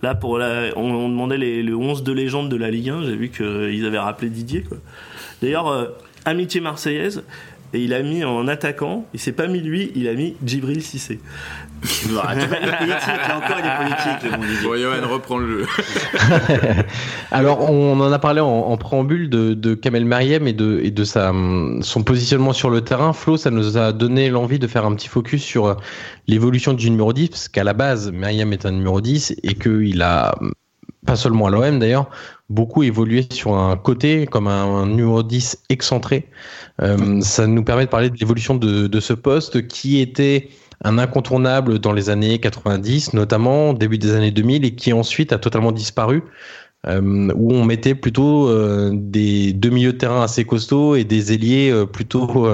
[0.00, 3.02] Là, pour la, on, on demandait les, le 11 de légende de la Ligue 1.
[3.02, 4.64] J'ai vu qu'ils avaient rappelé Didier.
[5.42, 5.86] D'ailleurs, euh,
[6.24, 7.24] amitié marseillaise.
[7.74, 10.82] Et il a mis en attaquant, il s'est pas mis lui, il a mis Djibril
[10.82, 11.20] Cissé.
[12.08, 15.66] Il est politique, là encore il est politique, le bon Johan, reprends le jeu.
[17.30, 20.90] Alors, on en a parlé en, en préambule de, de Kamel Meriem et de, et
[20.90, 21.32] de sa,
[21.82, 23.12] son positionnement sur le terrain.
[23.12, 25.74] Flo, ça nous a donné l'envie de faire un petit focus sur euh,
[26.26, 30.02] l'évolution du numéro 10, parce qu'à la base, Meriem est un numéro 10 et qu'il
[30.02, 30.34] a,
[31.06, 32.10] pas seulement à l'OM d'ailleurs,
[32.48, 36.28] beaucoup évolué sur un côté comme un, numéro 10 excentré.
[36.80, 40.48] Euh, ça nous permet de parler de l'évolution de, ce poste qui était
[40.84, 45.38] un incontournable dans les années 90, notamment début des années 2000, et qui ensuite a
[45.38, 46.22] totalement disparu,
[46.86, 51.84] euh, où on mettait plutôt euh, des deux milieux de assez costauds et des ailiers
[51.92, 52.48] plutôt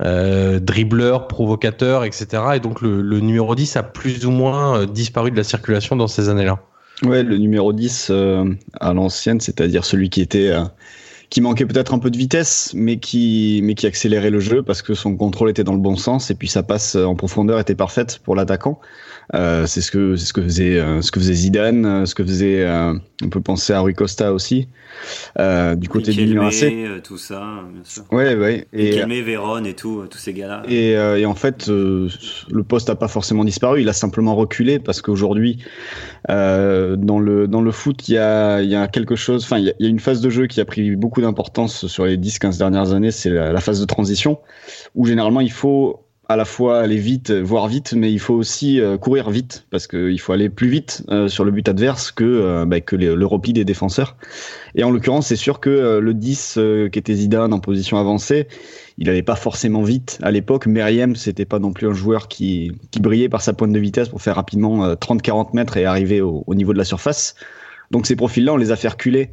[0.00, 2.42] dribbleurs, provocateurs, etc.
[2.54, 6.08] Et donc le, le numéro 10 a plus ou moins disparu de la circulation dans
[6.08, 6.58] ces années-là.
[7.02, 8.44] Ouais, le numéro 10 euh,
[8.78, 10.64] à l'ancienne, c'est-à-dire celui qui était euh,
[11.30, 14.82] qui manquait peut-être un peu de vitesse, mais qui mais qui accélérait le jeu parce
[14.82, 17.74] que son contrôle était dans le bon sens et puis sa passe en profondeur était
[17.74, 18.80] parfaite pour l'attaquant.
[19.32, 22.16] Euh, c'est ce que c'est ce que faisait euh, ce que faisait Zidane, euh, ce
[22.16, 22.66] que faisait
[23.22, 24.66] on peut penser à Rui Costa aussi
[25.38, 27.02] du côté du Milan AC.
[27.04, 28.02] Tout ça, bien sûr.
[28.10, 28.66] Ouais, ouais.
[28.72, 30.62] Et, Véron et tout, tous ces gars-là.
[30.68, 35.00] et, et en fait, le poste n'a pas forcément disparu, il a simplement reculé parce
[35.00, 35.58] qu'aujourd'hui,
[36.28, 39.44] dans le dans le foot, il y a, il y a quelque chose.
[39.44, 41.20] Enfin, il y, a- il y a une phase de jeu qui a pris beaucoup
[41.20, 44.38] d'importance sur les 10-15 dernières années, c'est la, la phase de transition,
[44.94, 48.80] où généralement il faut à la fois aller vite, voire vite, mais il faut aussi
[48.80, 52.22] euh, courir vite parce qu'il faut aller plus vite euh, sur le but adverse que
[52.22, 54.16] euh, bah, que le repli des défenseurs.
[54.76, 58.46] Et en l'occurrence, c'est sûr que le 10 euh, qui était Zidane en position avancée,
[58.96, 60.68] il n'allait pas forcément vite à l'époque.
[60.68, 64.08] Meriem, c'était pas non plus un joueur qui, qui brillait par sa pointe de vitesse
[64.08, 67.34] pour faire rapidement euh, 30-40 mètres et arriver au, au niveau de la surface.
[67.90, 69.30] Donc ces profils-là, on les a fait reculer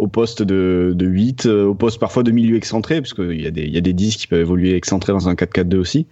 [0.00, 3.46] au poste de, de 8, euh, au poste parfois de milieu excentré, parce qu'il y,
[3.46, 6.06] a des- il y a des 10 qui peuvent évoluer excentrés dans un 4-4-2 aussi.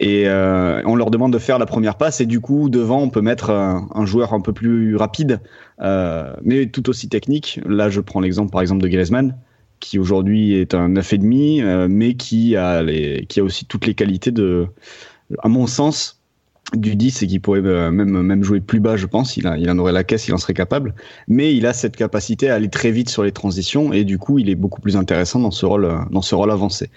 [0.00, 3.08] Et euh, on leur demande de faire la première passe, et du coup, devant, on
[3.08, 5.40] peut mettre un, un joueur un peu plus rapide,
[5.80, 7.60] euh, mais tout aussi technique.
[7.66, 9.36] Là, je prends l'exemple par exemple de Griezmann,
[9.78, 13.94] qui aujourd'hui est un 9,5, euh, mais qui a, les, qui a aussi toutes les
[13.94, 14.66] qualités de,
[15.38, 16.19] à mon sens,
[16.74, 19.36] du 10 et qui pourrait euh, même, même jouer plus bas, je pense.
[19.36, 20.94] Il, a, il en aurait la caisse, il en serait capable.
[21.28, 24.38] Mais il a cette capacité à aller très vite sur les transitions et du coup,
[24.38, 26.90] il est beaucoup plus intéressant dans ce rôle, euh, dans ce rôle avancé.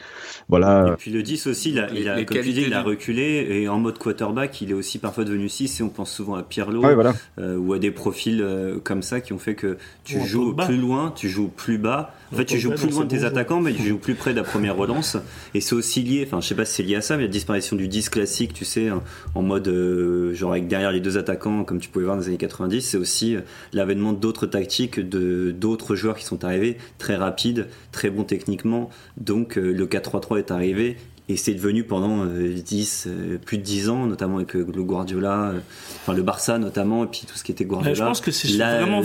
[0.50, 0.90] Voilà.
[0.94, 3.48] Et puis le 10 aussi, il a, il a, comme tu dis, il a reculé
[3.50, 6.44] et en mode quarterback, il est aussi parfois devenu 6 et on pense souvent à
[6.44, 7.14] Pirlo Ouais, voilà.
[7.40, 10.78] euh, ou à des profils euh, comme ça qui ont fait que tu joues plus
[10.78, 12.14] loin, tu joues plus bas.
[12.32, 14.38] En fait, tu joues plus loin de tes attaquants, mais tu joues plus près de
[14.38, 15.18] la première relance.
[15.54, 17.30] Et c'est aussi lié, enfin, je sais pas si c'est lié à ça, mais la
[17.30, 19.04] disparition du 10 classique, tu sais, en-
[19.36, 22.28] en mode euh, genre avec derrière les deux attaquants, comme tu pouvais voir dans les
[22.30, 23.42] années 90, c'est aussi euh,
[23.74, 28.90] l'avènement d'autres tactiques, de d'autres joueurs qui sont arrivés, très rapides, très bons techniquement.
[29.18, 30.98] Donc euh, le 4-3-3 est arrivé.
[31.30, 33.08] Et c'est devenu pendant 10,
[33.46, 35.54] plus de 10 ans, notamment avec le Guardiola,
[36.02, 37.96] enfin le Barça notamment, et puis tout ce qui était Guardiola.
[37.96, 38.50] Je pense que c'est
[38.80, 39.00] vraiment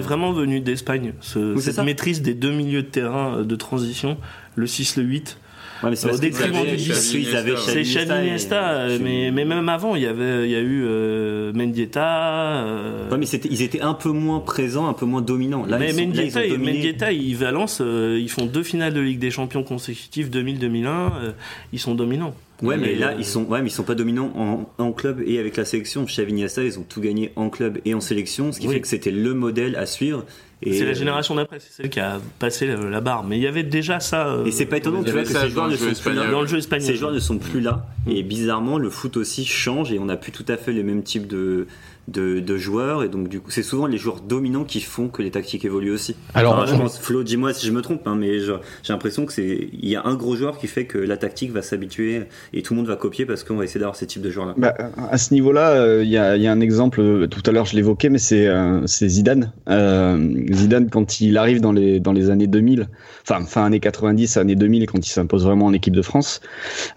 [0.00, 1.12] vraiment venu d'Espagne.
[1.20, 4.16] ce- Oui, cette maîtrise des deux milieux de terrain de transition,
[4.56, 5.38] le 6, le 8.
[5.82, 6.92] Ouais, mais c'est Au détriment du
[7.36, 10.60] avaient C'est Xavi Iniesta euh, mais, mais même avant, il y avait, il y a
[10.60, 12.64] eu euh, Mendieta.
[12.64, 15.64] euh, Ouais, mais c'était- ils étaient un peu moins présents, un peu moins dominants.
[15.64, 16.04] Là, mais ils, sont, là,
[16.44, 16.58] ils Mendieta.
[16.58, 21.12] Mendieta et Valence, euh, ils font deux finales de Ligue des Champions consécutives 2000-2001.
[21.22, 21.32] euh,
[21.72, 22.34] ils sont dominants.
[22.62, 25.22] Ouais, mais là, euh, ils sont, ouais, mais ils sont pas dominants en, en club
[25.26, 26.04] et avec la sélection.
[26.04, 28.74] Xavi Iniesta, ils ont tout gagné en club et en sélection, ce qui Oui.
[28.74, 30.26] fait que c'était le modèle à suivre.
[30.62, 33.24] Et C'est la euh, génération d'après, c'est celle qui a passé la, la barre.
[33.24, 34.28] Mais il y avait déjà ça.
[34.28, 36.30] euh, Et c'est pas étonnant, tu vois, que ces joueurs ne sont plus là.
[36.30, 36.86] Dans le jeu espagnol.
[36.86, 37.86] Ces joueurs ne sont plus là.
[38.06, 41.02] Et bizarrement, le foot aussi change et on n'a plus tout à fait les mêmes
[41.02, 41.66] types de,
[42.12, 43.02] de, de joueurs.
[43.02, 45.92] Et donc, du coup, c'est souvent les joueurs dominants qui font que les tactiques évoluent
[45.92, 46.16] aussi.
[46.34, 48.52] Alors, Enfin, je pense, Flo, dis-moi si je me trompe, hein, mais j'ai
[48.88, 51.62] l'impression que c'est, il y a un gros joueur qui fait que la tactique va
[51.62, 54.30] s'habituer et tout le monde va copier parce qu'on va essayer d'avoir ces types de
[54.30, 54.54] joueurs-là.
[54.56, 54.74] Bah,
[55.10, 57.52] à ce niveau-là, euh, il y, a, il y a un exemple, euh, tout à
[57.52, 59.52] l'heure je l'évoquais, mais c'est euh, c'est Zidane.
[59.68, 60.18] Euh,
[60.52, 62.88] Zidane, quand il arrive dans les, dans les années 2000,
[63.22, 66.40] enfin fin années 90, années 2000, quand il s'impose vraiment en équipe de France,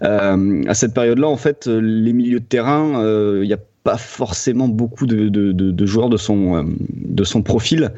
[0.02, 3.58] euh, à cette période-là, en fait, euh, les milieux de terrain, euh, il n'y a
[3.84, 7.92] pas forcément beaucoup de, de, de, de joueurs de son, euh, de son profil.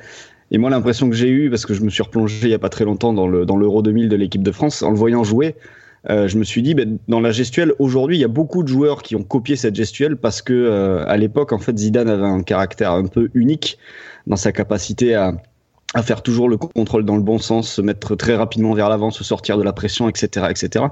[0.50, 2.58] Et moi, l'impression que j'ai eue, parce que je me suis replongé il y a
[2.58, 5.24] pas très longtemps dans le dans l'Euro 2000 de l'équipe de France, en le voyant
[5.24, 5.54] jouer,
[6.10, 8.68] euh, je me suis dit, ben, dans la gestuelle, aujourd'hui, il y a beaucoup de
[8.68, 12.26] joueurs qui ont copié cette gestuelle parce que euh, à l'époque, en fait, Zidane avait
[12.26, 13.78] un caractère un peu unique
[14.26, 15.34] dans sa capacité à
[15.96, 19.10] à faire toujours le contrôle dans le bon sens, se mettre très rapidement vers l'avant,
[19.10, 20.84] se sortir de la pression, etc., etc.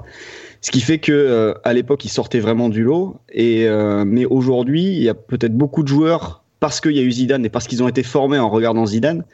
[0.61, 3.17] Ce qui fait que euh, à l'époque, il sortait vraiment du lot.
[3.31, 7.03] Et euh, mais aujourd'hui, il y a peut-être beaucoup de joueurs parce qu'il y a
[7.03, 9.25] eu Zidane et parce qu'ils ont été formés en regardant Zidane,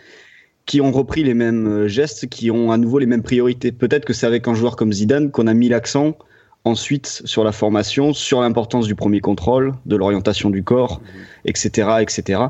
[0.65, 3.71] qui ont repris les mêmes euh, gestes, qui ont à nouveau les mêmes priorités.
[3.71, 6.17] Peut-être que c'est avec un joueur comme Zidane qu'on a mis l'accent
[6.63, 11.01] ensuite sur la formation, sur l'importance du premier contrôle, de l'orientation du corps,
[11.45, 12.41] etc., etc.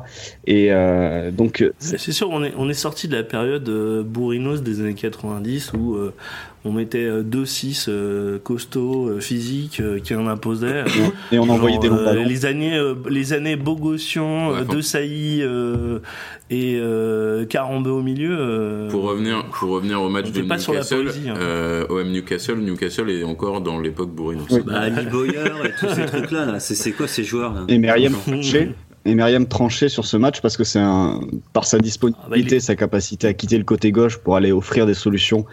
[0.48, 4.04] Et euh, donc C'est c'est sûr, on est, on est sorti de la période euh,
[4.04, 6.14] bourrinos des années 90 où euh,
[6.64, 10.84] on mettait 2-6 euh, costauds, euh, physiques, euh, qui en imposaient.
[11.32, 12.24] et on Genre, envoyait des longs euh, ballons.
[12.26, 16.00] les années, euh, les années Bogossian, Ouais, euh, De Sailly euh,
[16.52, 18.36] et euh, Carambeu au milieu.
[18.40, 21.30] euh, Pour revenir, pour revenir au match On de était pas sur la Newcastle, poésie,
[21.30, 21.34] hein.
[21.40, 24.46] euh, OM Newcastle, Newcastle est encore dans l'époque bourrinos.
[24.52, 24.62] Oui.
[24.66, 26.60] Bah, Boyer et tous ces trucs-là, là.
[26.60, 28.72] C'est, quoi ces joueurs-là Et Myriam tranché.
[29.04, 31.22] Et Myriam tranché sur ce match parce que c'est un,
[31.54, 34.36] par sa disponibilité, Ah bah, il est- sa capacité à quitter le côté gauche pour
[34.36, 35.46] aller offrir des solutions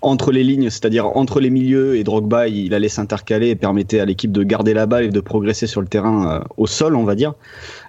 [0.00, 4.06] entre les lignes, c'est-à-dire entre les milieux et Drogba, il allait s'intercaler et permettait à
[4.06, 7.04] l'équipe de garder la balle et de progresser sur le terrain euh, au sol, on
[7.04, 7.34] va dire.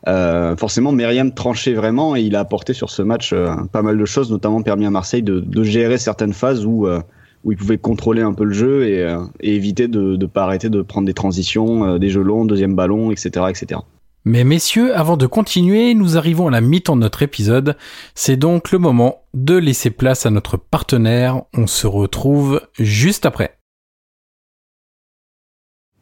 [0.09, 3.97] Euh, forcément, Myriam tranchait vraiment et il a apporté sur ce match euh, pas mal
[3.97, 6.99] de choses, notamment permis à Marseille de, de gérer certaines phases où euh,
[7.45, 10.43] où il pouvait contrôler un peu le jeu et, euh, et éviter de ne pas
[10.43, 13.81] arrêter de prendre des transitions, euh, des jeux longs, deuxième ballon, etc., etc.
[14.27, 17.77] Mais messieurs, avant de continuer, nous arrivons à la mi-temps de notre épisode.
[18.15, 21.43] C'est donc le moment de laisser place à notre partenaire.
[21.53, 23.59] On se retrouve juste après.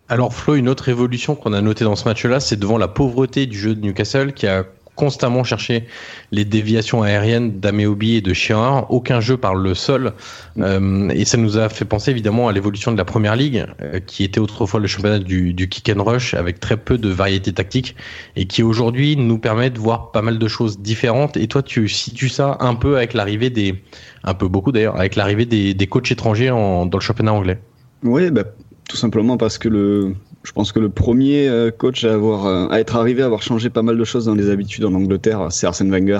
[0.08, 3.46] Alors Flo, une autre évolution qu'on a notée dans ce match-là, c'est devant la pauvreté
[3.46, 5.88] du jeu de Newcastle qui a constamment cherché
[6.32, 8.86] les déviations aériennes d'Ameobi et de Shearer.
[8.90, 10.14] Aucun jeu par le sol.
[10.60, 14.00] Euh, et ça nous a fait penser évidemment à l'évolution de la Première Ligue, euh,
[14.00, 17.54] qui était autrefois le championnat du, du kick and rush avec très peu de variété
[17.54, 17.96] tactique
[18.36, 21.38] et qui aujourd'hui nous permet de voir pas mal de choses différentes.
[21.38, 23.84] Et toi, tu situes ça un peu avec l'arrivée des,
[24.24, 27.60] un peu beaucoup d'ailleurs, avec l'arrivée des, des coachs étrangers dans le championnat anglais?
[28.04, 28.44] Oui, bah,
[28.88, 32.68] tout simplement parce que le, je pense que le premier euh, coach à avoir, euh,
[32.70, 35.48] à être arrivé à avoir changé pas mal de choses dans les habitudes en Angleterre,
[35.52, 36.20] c'est Arsène Wenger.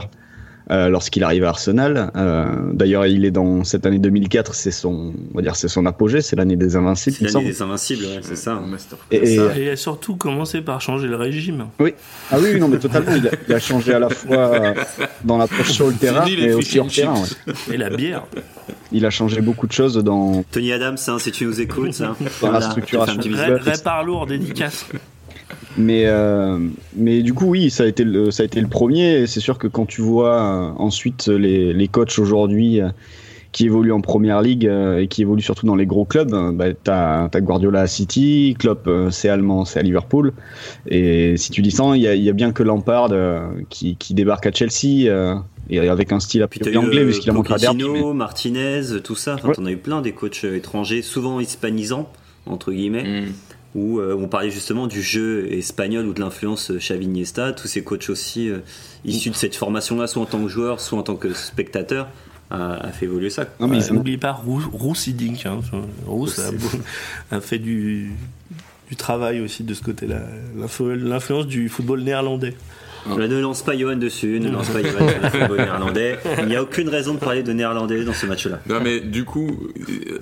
[0.72, 5.14] Euh, lorsqu'il arrive à Arsenal, Euh, d'ailleurs, il est dans cette année 2004, c'est son,
[5.34, 7.16] on va dire, c'est son apogée, c'est l'année des Invincibles.
[7.18, 8.62] C'est l'année des invincibles, ouais, c'est ça.
[9.12, 11.66] Et- et- Et il a surtout commencé par changer le régime.
[11.80, 11.94] Oui.
[12.32, 13.16] Ah oui, non, mais totalement.
[13.16, 14.74] Il a, il a changé à la fois euh,
[15.24, 17.16] dans l'approche sur le terrain, les mais aussi hors terrain.
[17.22, 17.54] ouais.
[17.74, 18.24] Et la bière.
[18.92, 22.16] Il a changé beaucoup de choses dans, Tony Adams, hein, si tu nous écoutes, hein,
[22.20, 23.44] Dans la voilà, structuration du bisou.
[23.44, 23.56] jeu.
[23.62, 24.86] Répare lourd, dédicace.
[25.78, 26.58] Mais, euh,
[26.96, 29.26] mais du coup, oui, ça a été le, ça a été le premier.
[29.28, 32.90] C'est sûr que quand tu vois euh, ensuite les, les coachs aujourd'hui euh,
[33.52, 36.74] qui évoluent en première ligue euh, et qui évoluent surtout dans les gros clubs, bah,
[36.74, 40.34] t'as as Guardiola à City, Klopp euh, c'est allemand, c'est à Liverpool.
[40.88, 43.48] Et si tu dis ça, il y a, il y a bien que Lampard euh,
[43.70, 45.36] qui, qui débarque à Chelsea euh,
[45.70, 49.36] et avec un style à eu anglais puisqu'il a manqué à mais- Martinez, tout ça.
[49.36, 49.54] Enfin, Ouais.
[49.56, 52.10] t'en as eu plein des coachs étrangers, souvent hispanisants
[52.46, 53.26] entre guillemets, Mm.
[53.76, 57.54] Où euh, on parlait justement du jeu espagnol ou de l'influence euh, Xavi Iniesta.
[57.54, 58.60] Tous ces coachs aussi euh,
[59.04, 62.08] issus de cette formation-là, soit en tant que joueur, soit en tant que spectateur,
[62.52, 63.46] a, a fait évoluer ça.
[63.60, 65.46] Non, mais ils pas Rous- Roussidink.
[65.48, 65.62] Hein.
[66.06, 68.12] Rousse a, a fait du,
[68.90, 70.22] du travail aussi de ce côté-là.
[70.56, 72.54] L'influ- L'influence du football néerlandais.
[73.08, 76.20] Là, ne lance pas Johan dessus, ne lance pas Johan sur le football néerlandais.
[76.40, 78.62] Il n'y a aucune raison de parler de néerlandais dans ce match-là.
[78.68, 79.70] Non mais du coup,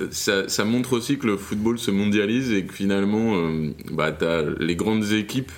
[0.10, 4.42] ça, ça montre aussi que le football se mondialise et que finalement, euh, bah, t'as
[4.60, 5.52] les grandes équipes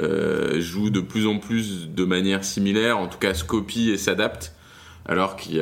[0.00, 3.96] euh, jouent de plus en plus de manière similaire, en tout cas se copient et
[3.96, 4.54] s'adaptent,
[5.06, 5.60] alors qu'il y y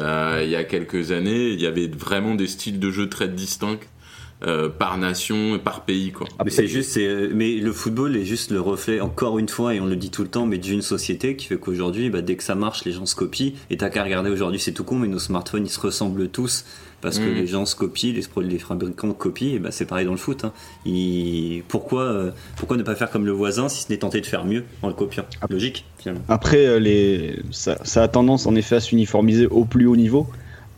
[0.56, 3.80] a quelques années, il y avait vraiment des styles de jeu très distincts.
[4.46, 6.26] Euh, par nation et par pays quoi.
[6.44, 9.80] Mais c'est juste, c'est, mais le football est juste le reflet, encore une fois, et
[9.80, 12.44] on le dit tout le temps, mais d'une société qui fait qu'aujourd'hui, bah, dès que
[12.44, 13.52] ça marche, les gens se copient.
[13.70, 16.64] Et t'as qu'à regarder aujourd'hui, c'est tout con, mais nos smartphones ils se ressemblent tous
[17.00, 17.34] parce que Mhm.
[17.34, 20.44] les gens se copient, les, fabricants copient, et bah, c'est pareil dans le foot.
[20.44, 20.52] Hein.
[20.84, 24.26] Ils- pourquoi, euh, pourquoi ne pas faire comme le voisin si ce n'est tenter de
[24.26, 25.24] faire mieux en le copiant?
[25.48, 26.22] Logique, finalement.
[26.28, 27.40] Après, euh, les...
[27.52, 30.26] ça, ça a tendance en effet à s'uniformiser au plus haut niveau.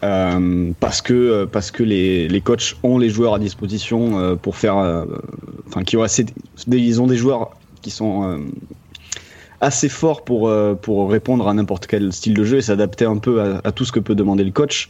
[0.02, 4.34] Euh, parce que euh, parce que les, les coachs ont les joueurs à disposition euh,
[4.34, 4.76] pour faire
[5.66, 6.24] enfin qui ont assez
[6.68, 7.50] ils ont des joueurs
[7.82, 8.40] qui sont
[9.60, 13.42] assez forts pour pour répondre à n'importe quel style de jeu et s'adapter un peu
[13.62, 14.88] à, tout ce que peut demander le coach.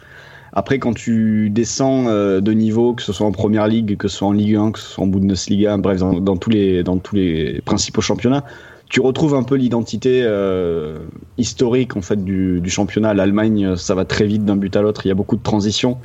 [0.52, 4.28] Après quand tu descends de niveau que ce soit en première ligue que ce soit
[4.28, 7.60] en Ligue 1 que ce soit en Bundesliga bref dans tous les dans tous les
[7.64, 8.44] principaux championnats
[8.90, 10.98] tu retrouves un peu l'identité euh,
[11.38, 13.14] historique en fait du, du championnat.
[13.14, 15.06] L'Allemagne, ça va très vite d'un but à l'autre.
[15.06, 15.96] Il y a beaucoup de transitions.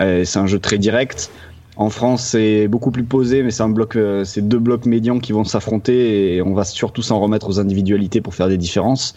[0.00, 1.30] Euh, c'est un jeu très direct.
[1.76, 5.20] En France, c'est beaucoup plus posé, mais c'est un bloc, euh, c'est deux blocs médians
[5.20, 9.14] qui vont s'affronter et on va surtout s'en remettre aux individualités pour faire des différences.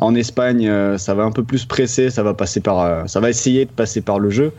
[0.00, 3.20] En Espagne, euh, ça va un peu plus presser, ça va passer par, euh, ça
[3.20, 4.52] va essayer de passer par le jeu.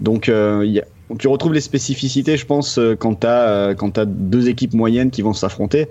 [0.00, 0.80] Donc, euh,
[1.18, 5.22] tu retrouves les spécificités, je pense, euh, quand tu as, as deux équipes moyennes qui
[5.22, 5.88] vont s'affronter.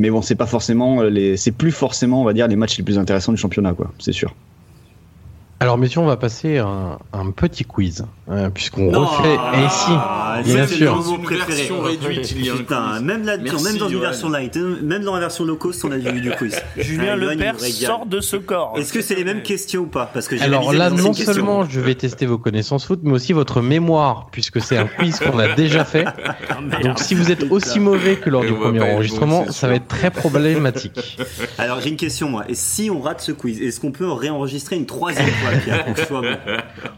[0.00, 2.78] Mais bon, c'est pas forcément euh, les, c'est plus forcément, on va dire, les matchs
[2.78, 3.92] les plus intéressants du championnat, quoi.
[3.98, 4.34] C'est sûr.
[5.62, 9.34] Alors, messieurs, on va passer à un, un petit quiz, euh, puisqu'on refait.
[9.34, 10.96] Et si, Ah, bien c'est sûr.
[10.96, 13.02] le Une version réduite, il y a un Putain, quiz.
[13.02, 14.00] même là, Merci, même dans une Johan.
[14.00, 16.56] version light, hein, même dans la version low cost, on a vu du quiz.
[16.78, 18.72] Julien Ah, il Lepers sort de ce corps.
[18.78, 20.06] Est-ce que c'est les mêmes questions ou pas?
[20.10, 23.00] Parce que j'ai Alors révisé là, les non seulement je vais tester vos connaissances foot,
[23.02, 26.06] mais aussi votre mémoire, puisque c'est un quiz qu'on a déjà fait.
[26.82, 28.90] Donc si vous êtes aussi mauvais que lors Et du on va premier pas être
[28.92, 29.82] bon, enregistrement, c'est ça va sûr.
[29.82, 31.18] être très problématique.
[31.58, 32.44] Alors j'ai une question moi.
[32.48, 35.49] Et si on rate ce quiz, est-ce qu'on peut réenregistrer une troisième fois,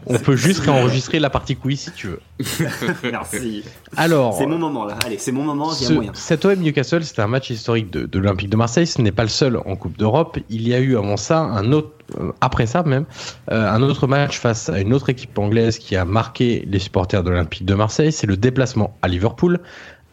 [0.05, 2.19] On peut juste réenregistrer la partie quiz si tu veux.
[3.11, 3.63] Merci.
[3.97, 4.95] Alors, C'est mon moment là.
[5.05, 5.71] Allez, c'est mon moment.
[5.75, 6.11] Il y a Ce- moyen.
[6.13, 8.87] cet OM Newcastle, c'était un match historique de, de l'Olympique de Marseille.
[8.87, 10.37] Ce n'est pas le seul en Coupe d'Europe.
[10.49, 13.05] Il y a eu avant ça un autre, euh, après ça même,
[13.51, 17.23] euh, un autre match face à une autre équipe anglaise qui a marqué les supporters
[17.23, 18.11] de l'Olympique de Marseille.
[18.11, 19.59] C'est le déplacement à Liverpool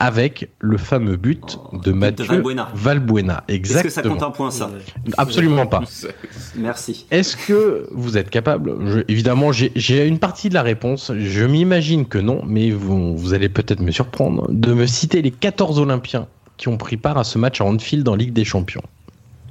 [0.01, 2.69] avec le fameux but de Mathieu Valbuena.
[2.75, 3.45] Valbuena.
[3.49, 3.83] Est-ce Exactement.
[3.85, 4.71] que ça compte un point ça?
[5.19, 5.83] Absolument pas.
[6.57, 7.07] Merci.
[7.11, 8.75] Est-ce que vous êtes capable?
[8.87, 11.13] Je- Évidemment, j'ai- une partie de la réponse.
[11.17, 15.31] Je m'imagine que non, mais vous, vous allez peut-être me surprendre de me citer les
[15.31, 18.83] 14 Olympiens qui ont pris part à ce match à Anfield en Ligue des Champions.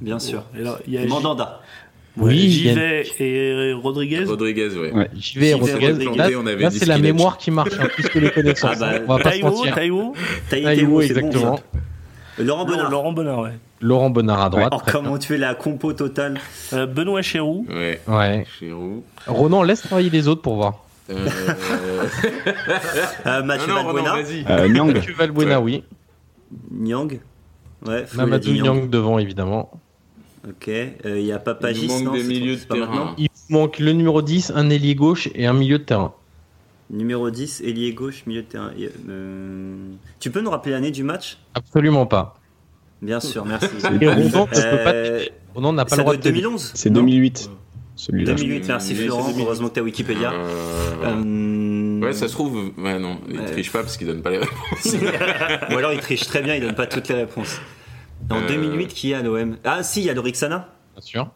[0.00, 0.44] Bien sûr.
[0.56, 1.60] Et alors, il y a Mandanda.
[2.16, 4.24] Ouais, Oui, il y a- Givet et Rodriguez.
[4.24, 4.92] Rodriguez, ouais.
[4.92, 5.10] Ouais.
[5.14, 5.86] J'y vais, J'y vais, Rodriguez.
[5.92, 6.16] Rodriguez.
[6.18, 8.76] Là, on avait là, c'est la mémoire qui marche, hein, plus que les connaissances.
[8.82, 9.74] Ah bah, on va pas se Taïwo, mentir.
[9.74, 10.14] Taïwo.
[10.50, 11.56] Taïwo, c'est bon, exactement.
[11.56, 11.62] ça.
[12.42, 12.90] Laurent Non, Bonnard.
[12.90, 13.50] Laurent Bonnard, ouais.
[13.80, 14.72] Laurent Bonnard à droite.
[14.74, 16.38] Oh, très comment tu fais la compo totale
[16.72, 17.66] Euh, Benoît Chéroux.
[17.68, 18.00] Ouais.
[18.08, 18.46] Ouais.
[18.58, 19.04] Chirou.
[19.26, 20.84] Ronan, laisse travailler les autres pour voir.
[21.10, 21.26] Euh...
[23.26, 24.16] euh, Mathieu non, non, Valbuena.
[24.50, 24.92] Euh, Nyang.
[24.94, 25.84] Mathieu Valbuena, oui.
[26.72, 27.20] Nyang.
[27.86, 29.70] Ouais, Mamadou dit Niang devant, évidemment.
[30.48, 30.68] Ok.
[30.68, 31.86] Euh, Il y a Il Papagis.
[31.88, 33.14] non, manque des milieux de terrain.
[33.18, 36.14] Il manque le numéro 10, un ailier gauche et un milieu de terrain.
[36.90, 38.72] Numéro 10, ailier gauche, milieu de terrain.
[39.08, 39.76] Euh,
[40.18, 41.38] Tu peux nous rappeler l'année du match?
[41.54, 42.36] Absolument pas.
[43.02, 43.68] Bien sûr, merci.
[44.00, 45.24] Et Ronan Euh,
[45.54, 46.40] Ronan n'a pas ça le droit de être t'aider.
[46.42, 47.50] 2011 C'est non 2008.
[47.96, 48.32] Celui-là.
[48.34, 49.20] 2008, merci Florent.
[49.22, 49.44] c'est 2008.
[49.44, 50.32] Heureusement que t'as Wikipédia.
[50.32, 52.70] Euh, Euh, Ouais, ça se trouve.
[52.78, 54.96] Ouais, non, il triche pas parce qu'il donne pas les réponses.
[55.70, 57.60] Ou alors il triche très bien, il donne pas toutes les réponses.
[58.30, 58.46] En Euh.
[58.48, 60.68] 2008, qui a à l'OM Ah si, il y a Lorixana.
[60.94, 61.30] Bien sûr.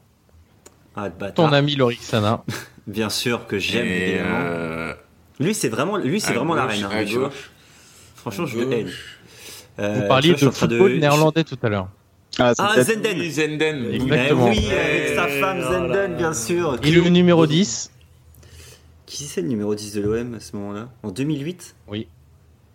[0.96, 1.34] Ah, le bâtard.
[1.48, 2.44] Ton ami Lorixana.
[2.86, 4.38] Bien sûr que j'aime Et, évidemment.
[4.42, 4.94] euh,
[5.40, 6.84] Lui, c'est vraiment, lui, c'est vraiment la reine.
[6.84, 7.30] hein.
[8.16, 8.86] Franchement, je le hais.
[9.80, 11.88] Euh, Vous parliez vois, de football néerlandais tout à l'heure.
[12.38, 13.18] Ah, Ah, Zenden.
[13.18, 13.86] Oui, Zenden.
[13.92, 14.50] Exactement.
[14.52, 16.16] Eh oui, avec sa femme Oh Zenden, là.
[16.18, 16.76] bien sûr.
[16.82, 17.90] Et le numéro 10
[19.06, 20.88] Qui c'est le numéro 10 de l'OM à ce moment-là?
[21.02, 22.06] En 2008 Oui.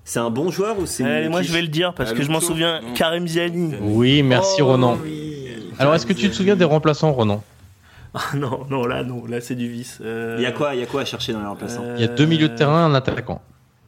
[0.10, 1.30] C'est un bon joueur ou c'est.
[1.30, 2.82] Moi je vais le dire parce Ah, que je m'en souviens.
[2.82, 2.94] Non.
[2.96, 3.76] Karim Ziani.
[3.80, 4.98] Oui, merci Oh, Ronan.
[5.04, 5.52] oui.
[5.78, 7.44] Alors, est-ce que tu te souviens des remplaçants, Ronan
[8.16, 10.00] Ah non, non, là, non, là c'est du vice.
[10.04, 11.94] Euh, Il y a quoi, il y a quoi à chercher dans les remplaçants euh,
[11.98, 13.40] Il y a deux milieux de terrain, un attaquant.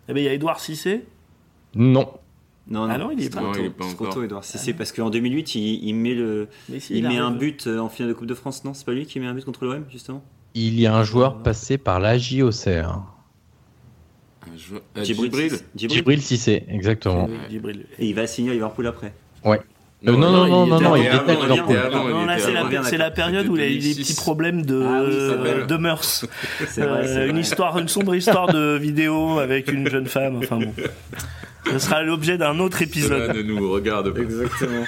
[0.07, 1.05] Eh ben, il y a Edouard Cissé.
[1.73, 2.07] Non.
[2.67, 4.13] Non, Ah non, il est pas- trop Non, tôt, il est pas c'est trop encore.
[4.13, 6.49] tôt, Edouard Cissé, parce qu'en 2008, il, il met le,
[6.79, 8.91] si, il met un but euh, en finale de Coupe de France, non C'est pas
[8.93, 10.23] lui qui met un but contre l'OM, justement?
[10.53, 12.99] Il y a un joueur passé par l'AJ Auxerre.
[14.47, 16.21] Un joueur- euh, Djibril.
[16.21, 16.63] Cissé.
[16.69, 17.29] Exactement.
[17.49, 17.85] Djibril.
[17.99, 19.13] Et il va signer à Liverpool après.
[19.45, 21.35] Euh, non, non, non, non, non, Liverpool.
[21.35, 24.01] avant, Non, il là, était c'est la, période où il a eu des 2006.
[24.01, 25.67] petits problèmes de, Ah oui, s'appelle.
[25.67, 26.25] de mœurs.
[26.67, 30.37] C'est vrai, c'est Euh, une histoire, une sombre histoire de vidéo avec une jeune femme.
[30.37, 30.73] Enfin bon,
[31.71, 33.35] ce sera l'objet d'un autre Cela épisode.
[33.35, 34.21] ne nous regarde pas.
[34.21, 34.85] Exactement.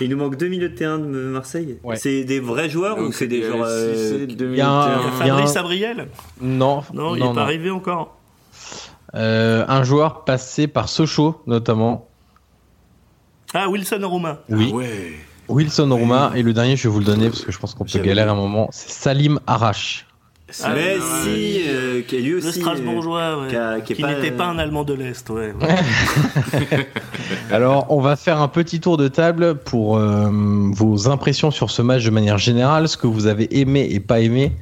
[0.00, 1.76] Il nous manque deux milieux de terrain de Marseille.
[1.84, 1.96] Ouais.
[1.96, 3.66] C'est des vrais joueurs Donc, ou c'est des joueurs.
[3.68, 6.08] euh, Il y a Fabrice Abriel
[6.40, 8.18] Non, Non, il non, n'est pas arrivé encore.
[9.14, 12.08] Euh, un joueur passé par Sochaux, notamment.
[13.52, 14.38] Ah, Wilson Romain.
[14.48, 14.68] Oui.
[14.72, 15.12] Ah ouais.
[15.48, 16.32] Wilson Romain.
[16.34, 18.30] Et le dernier, je vais vous le donner parce que je pense qu'on peut galérer
[18.30, 18.68] un moment.
[18.72, 20.06] C'est Salim Arash.
[20.62, 22.40] Ah, mais si, euh, qui est lui Le.
[22.52, 23.48] Strasbourgeois, ouais.
[23.48, 25.52] qui a- qui est qui pas, n'était euh, pas un Allemand de l'Est, ouais.
[25.60, 26.86] ouais.
[27.50, 30.28] Alors, on va faire un petit tour de table pour euh,
[30.72, 34.20] vos impressions sur ce match de manière générale, ce que vous avez aimé et pas
[34.20, 34.52] aimé.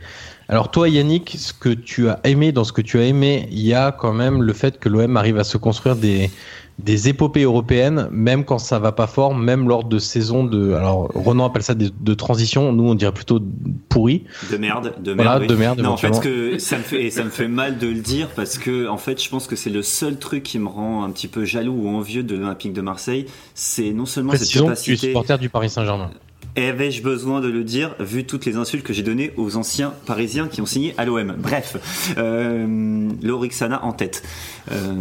[0.48, 3.60] Alors toi, Yannick, ce que tu as aimé, dans ce que tu as aimé, il
[3.60, 6.30] y a quand même le fait que l'OM arrive à se construire des,
[6.78, 10.72] des épopées européennes, même quand ça va pas fort, même lors de saisons de...
[10.72, 13.40] Alors, Renan appelle ça des- de transition, nous on dirait plutôt
[13.88, 14.24] pourri.
[14.50, 15.26] De merde, de merde.
[15.26, 15.46] Voilà, oui.
[15.46, 17.86] de merde, Non, en fait, que ça me fait, et ça me fait mal de
[17.86, 20.68] le dire parce que, en fait, je pense que c'est le seul truc qui me
[20.68, 23.26] rend un petit peu jaloux ou envieux de l'Olympique de Marseille.
[23.54, 25.06] C'est non seulement cette Précisons que tu es capacité.
[25.08, 26.10] supporter du Paris Saint-Germain.
[26.54, 30.48] Avais-je besoin de le dire, vu toutes les insultes que j'ai données aux anciens parisiens
[30.48, 34.22] qui ont signé à l'OM Bref, euh, Lorixana en tête.
[34.70, 34.92] Euh,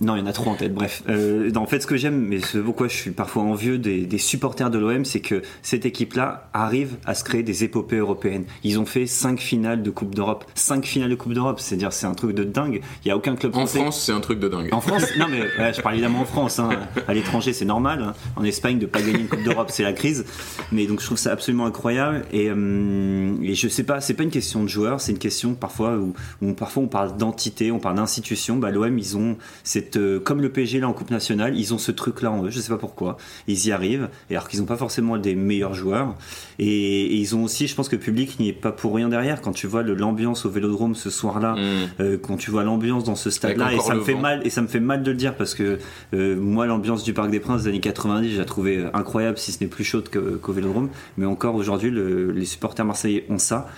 [0.00, 0.72] non, il y en a trop en tête.
[0.74, 4.06] Bref, euh, en fait, ce que j'aime, mais ce pourquoi je suis parfois envieux des,
[4.06, 8.44] des supporters de l'OM, c'est que cette équipe-là arrive à se créer des épopées européennes.
[8.64, 11.60] Ils ont fait cinq finales de Coupe d'Europe, cinq finales de Coupe d'Europe.
[11.60, 12.80] C'est-à-dire, c'est un truc de dingue.
[13.04, 13.80] Il y a aucun club En français.
[13.80, 14.70] France, c'est un truc de dingue.
[14.72, 16.58] En France, non mais ouais, je parle évidemment en France.
[16.58, 16.70] hein.
[17.06, 18.02] À l'étranger, c'est normal.
[18.02, 18.14] hein.
[18.36, 20.24] En Espagne, de pas gagner une Coupe d'Europe, c'est la crise.
[20.72, 22.24] Mais donc, je trouve ça absolument incroyable.
[22.32, 25.54] Et, euh, et je sais pas, c'est pas une question de joueurs, c'est une question
[25.54, 28.56] parfois où, où parfois on parle d'entité, on parle d'institution.
[28.56, 31.78] Bah, l'OM, ils ont cette, euh, comme le PSG là en Coupe nationale, ils ont
[31.78, 32.50] ce truc-là en eux.
[32.50, 33.16] Je sais pas pourquoi.
[33.48, 34.08] Ils y arrivent.
[34.30, 36.14] Alors qu'ils ont pas forcément des meilleurs joueurs.
[36.58, 36.66] Et,
[37.06, 39.40] et ils ont aussi, je pense que le public n'y est pas pour rien derrière.
[39.40, 41.60] Quand tu vois l'ambiance au Vélodrome ce soir-là, Mm.
[42.00, 44.20] euh, quand tu vois l'ambiance dans ce stade-là, et ça me fait vent.
[44.20, 45.78] mal, et ça me fait mal de le dire parce que
[46.14, 49.38] euh, moi, l'ambiance du Parc des Princes des années 90, je la trouvais euh, incroyable,
[49.38, 50.75] si ce n'est plus chaude qu'au Vélodrome.
[51.16, 53.68] Mais encore aujourd'hui, le- les supporters marseillais ont ça.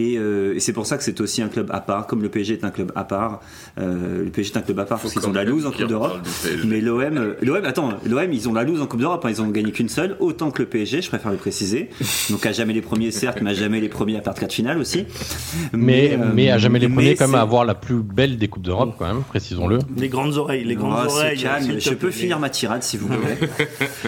[0.00, 2.28] Et, euh, et c'est pour ça que c'est aussi un club à part, comme le
[2.30, 3.40] PSG est un club à part.
[3.78, 5.70] Euh, le PSG est un club à part parce qu'ils ont quand la loose en
[5.72, 6.18] Coupe d'Europe.
[6.66, 9.24] Mais l'OM, euh, l'OM, attends, l'OM, ils ont la loose en Coupe d'Europe.
[9.24, 11.90] hein, ils ont gagné qu'une seule, autant que le PSG, je préfère le préciser.
[12.30, 14.78] Donc à jamais les premiers, certes, mais à jamais les premiers à perdre quatre finales
[14.78, 15.04] aussi.
[15.72, 18.48] Mais, euh, mais à jamais les premiers, quand même, à avoir la plus belle des
[18.48, 19.78] Coupes d'Europe, quand même, précisons-le.
[19.96, 21.38] Les grandes oreilles, les grandes Oh, c'est oreilles.
[21.42, 23.18] calme, je peux finir ma tirade si vous voulez.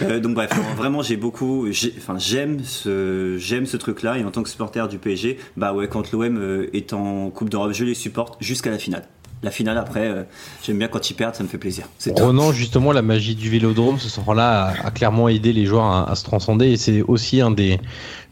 [0.03, 1.69] Euh, donc bref, vraiment j'ai beaucoup,
[1.99, 5.82] enfin j'aime ce, j'aime ce truc-là et en tant que supporter du PSG, bah ouais
[5.87, 9.05] quand l'OM euh, est en Coupe d'Europe, je les supporte jusqu'à la finale.
[9.43, 10.23] La finale après, euh,
[10.63, 11.87] j'aime bien quand ils perdent, ça me fait plaisir.
[11.99, 12.25] C'est tout.
[12.25, 16.11] Renan, justement, la magie du vélodrome, ce soir-là, a, a clairement aidé les joueurs à,
[16.11, 17.81] à se transcender et c'est aussi un des,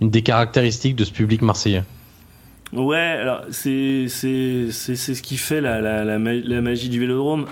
[0.01, 1.83] une des caractéristiques de ce public marseillais.
[2.73, 7.47] Ouais, alors c'est c'est c'est c'est ce qui fait la la la magie du Vélodrome.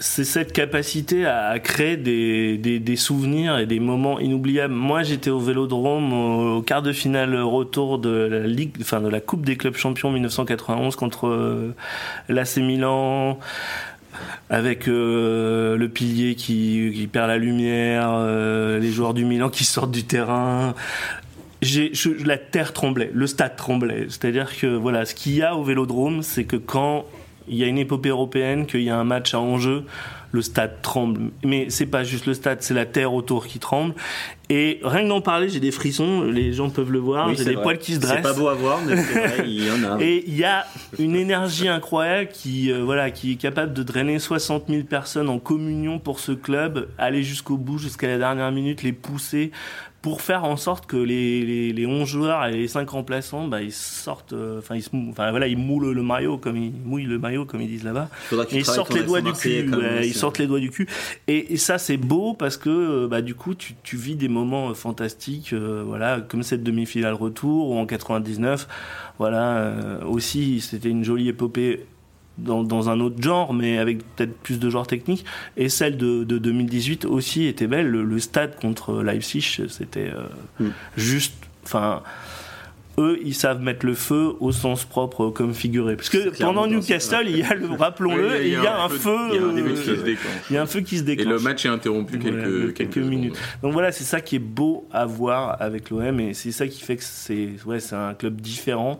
[0.00, 4.74] C'est cette capacité à, créer des, des souvenirs et des moments inoubliables.
[4.74, 9.08] Moi, j'étais au Vélodrome au, au quart de finale retour de la ligue, enfin de
[9.08, 11.74] la Coupe des clubs champions 1991 contre euh,
[12.28, 13.38] l'AC Milan
[14.50, 19.90] avec euh, le pilier qui, perd la lumière, euh, les joueurs du Milan qui sortent
[19.90, 20.74] du terrain.
[22.24, 24.06] La terre tremblait, le stade tremblait.
[24.08, 27.04] C'est-à-dire que voilà, ce qu'il y a au Vélodrome, c'est que quand
[27.48, 29.84] il y a une épopée européenne, qu'il y a un match à enjeu,
[30.30, 31.30] le stade tremble.
[31.44, 33.94] Mais c'est pas juste le stade, c'est la terre autour qui tremble.
[34.50, 36.22] Et rien que d'en parler, j'ai des frissons.
[36.22, 37.28] Les gens peuvent le voir.
[37.28, 37.62] Oui, j'ai c'est des vrai.
[37.62, 38.22] poils qui se C'est dressent.
[38.22, 39.98] pas beau à voir, mais c'est vrai, il y en a.
[40.02, 40.66] Et il y a
[40.98, 45.38] une énergie incroyable qui, euh, voilà, qui est capable de drainer 60 000 personnes en
[45.38, 49.50] communion pour ce club, aller jusqu'au bout, jusqu'à la dernière minute, les pousser
[50.08, 53.60] pour faire en sorte que les, les, les 11 joueurs et les 5 remplaçants, bah,
[53.60, 57.18] ils sortent, euh, enfin, ils, enfin, voilà, ils moulent le maillot, comme ils mouillent le
[57.18, 58.08] maillot, comme ils disent là-bas.
[58.50, 59.70] Ils sortent les doigts du cul.
[59.70, 60.88] ouais, ils sortent les doigts du cul.
[61.26, 64.28] Et, et ça, c'est beau parce que, euh, bah, du coup, tu, tu vis des
[64.28, 68.66] moments euh, fantastiques, euh, voilà, comme cette demi-finale retour ou en 99.
[69.18, 71.84] Voilà, euh, aussi, c'était une jolie épopée
[72.38, 75.24] dans, dans un autre genre, mais avec peut-être plus de genre technique.
[75.56, 77.88] Et celle de, de 2018 aussi était belle.
[77.88, 80.22] Le, le stade contre Leipzig, c'était euh,
[80.60, 80.70] Mm.
[80.96, 81.34] juste,
[81.64, 82.02] enfin.
[83.00, 85.94] Eux, ils savent mettre le feu au sens propre comme figuré.
[85.94, 89.36] Parce que pendant Newcastle, il y a le, rappelons-le, il y a un feu, il
[89.36, 90.32] y a un euh, feu qui se déclenche.
[90.50, 91.28] il y a un feu qui se Et déclenche.
[91.28, 93.08] le match est interrompu quelques, Voilà, quelques, quelques secondes.
[93.10, 93.36] minutes.
[93.62, 96.80] Donc voilà, c'est ça qui est beau à voir avec l'OM et c'est ça qui
[96.82, 98.98] fait que c'est ouais, c'est un club différent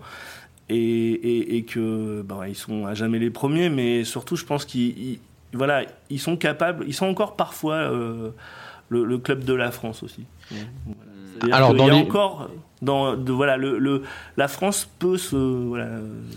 [0.69, 4.65] et, et, et que ben, ils sont à jamais les premiers, mais surtout je pense
[4.65, 5.19] qu'ils ils-
[5.55, 8.31] voilà, ils sont capables, ils sont encore parfois euh,
[8.91, 10.25] le, le club de la France aussi.
[10.51, 10.65] Voilà.
[11.41, 12.51] C'est-à-dire Alors, dans y a les- encore
[12.83, 14.03] dans de, voilà le, le
[14.37, 15.89] la France peut se voilà,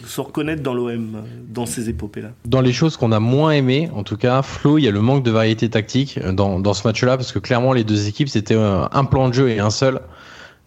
[0.06, 2.30] se reconnaître dans l'OM dans ces épopées là.
[2.46, 5.02] Dans les choses qu'on a moins aimées, en tout cas, Flo, il y a le
[5.02, 8.30] manque de variété tactique euh, dans, dans ce match-là, parce que clairement, les deux équipes,
[8.30, 10.00] c'était un plan de jeu et un seul.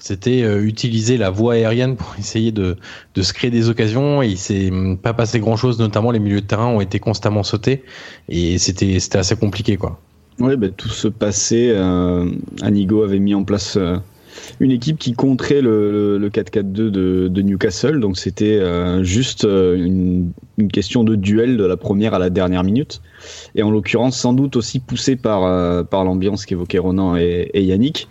[0.04, 2.76] C'était euh, utiliser la voie aérienne pour essayer de,
[3.14, 4.22] de se créer des occasions.
[4.22, 6.98] Et il s'est hum, pas passé grand chose, notamment les milieux de terrain ont été
[6.98, 7.82] constamment sautés.
[8.28, 9.98] Et c'était c'était assez compliqué, quoi.
[10.40, 11.70] Oui, bah, tout se passait.
[11.70, 12.30] Euh,
[12.60, 13.96] Anigo avait mis en place euh,
[14.60, 18.00] une équipe qui contrait le, le- le 4-4-2 de, de Newcastle.
[18.00, 22.30] Donc c'était euh, juste euh, une, une question de duel de la première à la
[22.30, 23.00] dernière minute.
[23.54, 27.62] Et en l'occurrence, sans doute aussi poussé par, euh, par l'ambiance qu'évoquaient Ronan et, et
[27.62, 28.08] Yannick,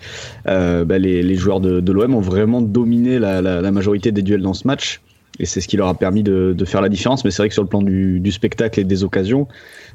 [0.47, 4.11] euh, bah, les, les joueurs de, de l'OM ont vraiment dominé la, la, la majorité
[4.11, 5.01] des duels dans ce match.
[5.39, 7.25] Et c'est ce qui leur a permis de, de faire la différence.
[7.25, 9.47] Mais c'est vrai que sur le plan du, du spectacle et des occasions,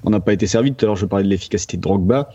[0.02, 0.72] on n'a pas été servi.
[0.72, 2.30] Tout à l'heure, je parlais de l'efficacité de Drogba.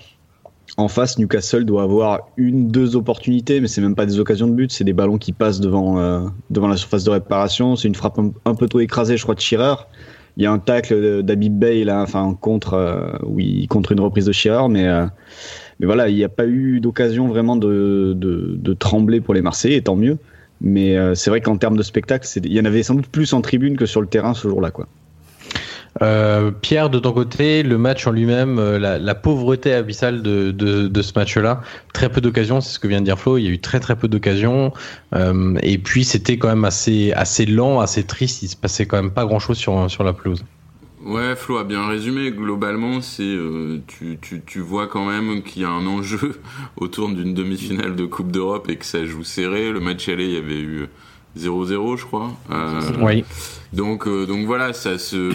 [0.76, 4.53] En face, Newcastle doit avoir une, deux opportunités, mais c'est même pas des occasions de
[4.53, 7.76] but, c'est des ballons qui passent devant, euh, devant la surface de réparation.
[7.76, 9.76] C'est une frappe un, peu trop écrasée, je crois, de Shearer.
[10.36, 14.26] Il y a un tacle d'Abib Bey, là, enfin, contre, euh, oui, contre une reprise
[14.26, 15.05] de Shearer, mais, euh,
[15.80, 19.43] mais voilà, il n'y a pas eu d'occasion vraiment de, de, de trembler pour les
[19.43, 20.17] Marseillais, et tant mieux.
[20.59, 23.41] Mais c'est vrai qu'en termes de spectacle, il y en avait sans doute plus en
[23.41, 24.88] tribune que sur le terrain ce jour-là, quoi.
[26.01, 31.01] Euh, Pierre, de ton côté, le match en lui-même, euh, la, pauvreté abyssale de, de,
[31.01, 31.61] ce match-là,
[31.93, 33.37] très peu d'occasions, c'est ce que vient de dire Flo.
[33.37, 34.73] Il y a eu très très peu d'occasions,
[35.13, 38.41] euh, et puis c'était quand même assez assez lent, assez triste.
[38.41, 40.43] Il se passait quand même pas grand-chose sur sur la pelouse.
[41.05, 42.31] Ouais, Flo a bien résumé.
[42.31, 43.37] Globalement, c'est
[43.87, 46.39] tu, tu, tu vois quand même qu'il y a un enjeu
[46.77, 49.71] autour d'une demi-finale de Coupe d'Europe et que ça joue serré.
[49.71, 50.87] Le match aller, il y avait eu
[51.38, 52.31] 0-0, je crois.
[52.51, 53.23] Euh, Oui.
[53.73, 55.31] Donc, euh, donc voilà, ça se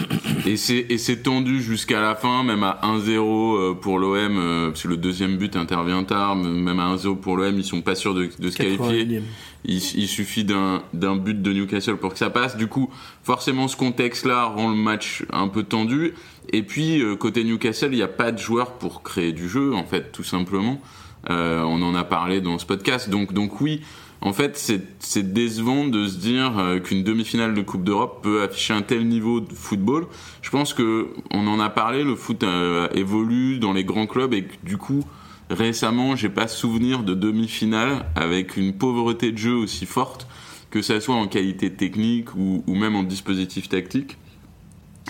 [0.47, 3.17] et c'est et c'est tendu jusqu'à la fin, même à 1-0
[3.57, 6.37] euh, pour l'OM, euh, parce que le deuxième but intervient tard.
[6.37, 9.05] Même à 1-0 pour l'OM, ils sont pas sûrs de, de se qualifier.
[9.05, 9.21] 81e.
[9.65, 12.55] Il, il suffit d'un d'un but de Newcastle pour que ça passe.
[12.55, 12.89] Du coup,
[13.23, 16.13] forcément, ce contexte-là rend le match un peu tendu.
[16.53, 19.73] Et puis, euh, côté Newcastle, il n'y a pas de joueurs pour créer du jeu,
[19.75, 20.79] en fait, tout simplement.
[21.29, 23.09] Euh, on en a parlé dans ce podcast.
[23.09, 23.81] Donc, donc oui,
[24.21, 24.57] en fait,
[24.99, 29.07] c'est décevant de se dire euh, qu'une demi-finale de Coupe d'Europe peut afficher un tel
[29.07, 30.07] niveau de football.
[30.41, 34.33] Je pense que on en a parlé, le foot euh, évolue dans les grands clubs
[34.33, 35.05] et que du coup,
[35.49, 40.27] récemment, j'ai pas souvenir de demi-finale avec une pauvreté de jeu aussi forte,
[40.69, 44.17] que ça soit en qualité technique ou, ou même en dispositif tactique.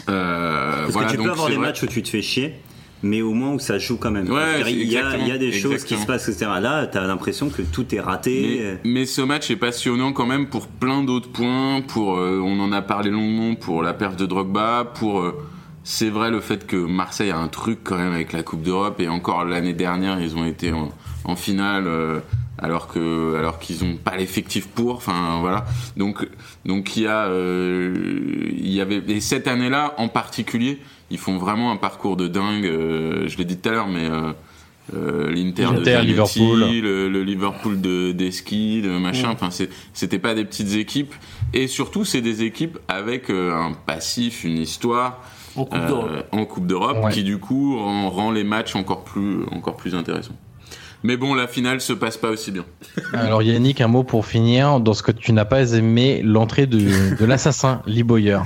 [0.08, 2.54] Euh, Parce voilà, que tu peux donc avoir des matchs où tu te fais chier,
[3.02, 4.30] mais au moins où ça joue quand même.
[4.30, 6.52] Ouais, il, y a, exactement, il y a des choses qui se passent, etc.
[6.60, 8.78] Là, t'as l'impression que tout est raté.
[8.84, 11.82] Mais, mais ce match est passionnant quand même pour plein d'autres points.
[11.82, 14.92] Pour, euh, on en a parlé longuement pour la perte de Drogba.
[14.96, 15.38] Pour, euh,
[15.84, 19.00] c'est vrai le fait que Marseille a un truc quand même avec la Coupe d'Europe
[19.00, 20.90] et encore l'année dernière ils ont été en,
[21.24, 21.86] en finale.
[21.88, 22.20] euh,
[22.62, 25.64] alors que alors qu'ils ont pas l'effectif pour enfin voilà
[25.96, 26.28] donc
[26.66, 30.80] donc il y a il y avait et cette année-là en particulier
[31.12, 34.10] ils font vraiment un parcours de dingue euh, je l'ai dit tout à l'heure mais
[34.10, 34.32] euh,
[34.96, 36.60] euh, l'Inter de L'Inter, Zanetti, Liverpool.
[36.82, 39.30] le, le Liverpool de d'Esquille, de machin.
[39.32, 41.14] Enfin, c'est- c'était pas des petites équipes.
[41.54, 45.22] Et surtout, c'est des équipes avec euh, un passif, une histoire
[45.56, 46.28] En Coupe euh, d'Europe.
[46.32, 47.12] en Coupe d'Europe, Ouais.
[47.12, 50.36] qui du coup rend, rend les matchs encore plus encore plus intéressants.
[51.04, 52.66] Mais bon, la finale se passe pas aussi bien.
[53.14, 54.80] Alors Yannick, un mot pour finir.
[54.80, 58.40] Dans ce que tu n'as pas aimé, l'entrée de, de l'assassin Lee Boyer.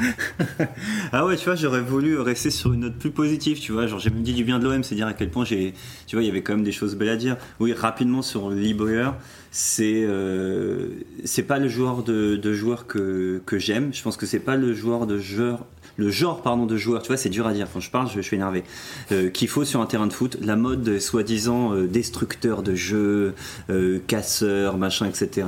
[1.11, 3.87] Ah ouais, tu vois, j'aurais voulu rester sur une note plus positive, tu vois.
[3.87, 5.73] Genre, j'ai même dit du bien de l'OM, c'est dire à quel point j'ai,
[6.05, 7.37] tu vois, il y avait quand même des choses belles à dire.
[7.59, 9.09] Oui, rapidement sur Lee Boyer,
[9.51, 10.89] c'est, euh,
[11.25, 13.93] c'est pas le joueur de, de joueur que, que j'aime.
[13.93, 15.65] Je pense que c'est pas le joueur de joueur,
[15.97, 17.01] le genre, pardon, de joueur.
[17.01, 17.67] Tu vois, c'est dur à dire.
[17.71, 18.63] Quand je parle, je, je suis énervé.
[19.11, 20.37] Euh, qu'il faut sur un terrain de foot.
[20.41, 23.33] La mode, euh, soi-disant, euh, destructeur de jeu,
[23.69, 25.47] euh, casseur, machin, etc.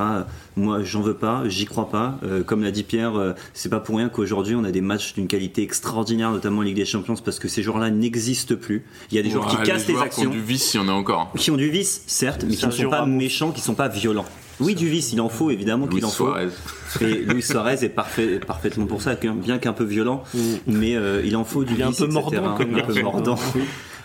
[0.55, 2.17] Moi, j'en veux pas, j'y crois pas.
[2.23, 5.13] Euh, comme l'a dit Pierre, euh, c'est pas pour rien qu'aujourd'hui on a des matchs
[5.13, 8.85] d'une qualité extraordinaire, notamment en Ligue des Champions, parce que ces joueurs-là n'existent plus.
[9.11, 10.73] Il y a des joueurs qui Ouais, cassent les joueurs qui actions, ont du vice,
[10.73, 11.31] il y en a encore.
[11.37, 14.25] qui ont du vice, certes, mais qui ne sont pas méchants, qui sont pas violents.
[14.59, 16.27] Oui, du vice, il en faut évidemment qu'il en faut.
[16.27, 16.47] Suarez.
[17.01, 20.23] Et Luis Suarez est parfait, parfaitement pour ça, bien qu'un peu violent,
[20.67, 22.81] mais euh, il en faut du Il est un vice, peu etc., mordant, comme un
[22.81, 23.35] peu mordant.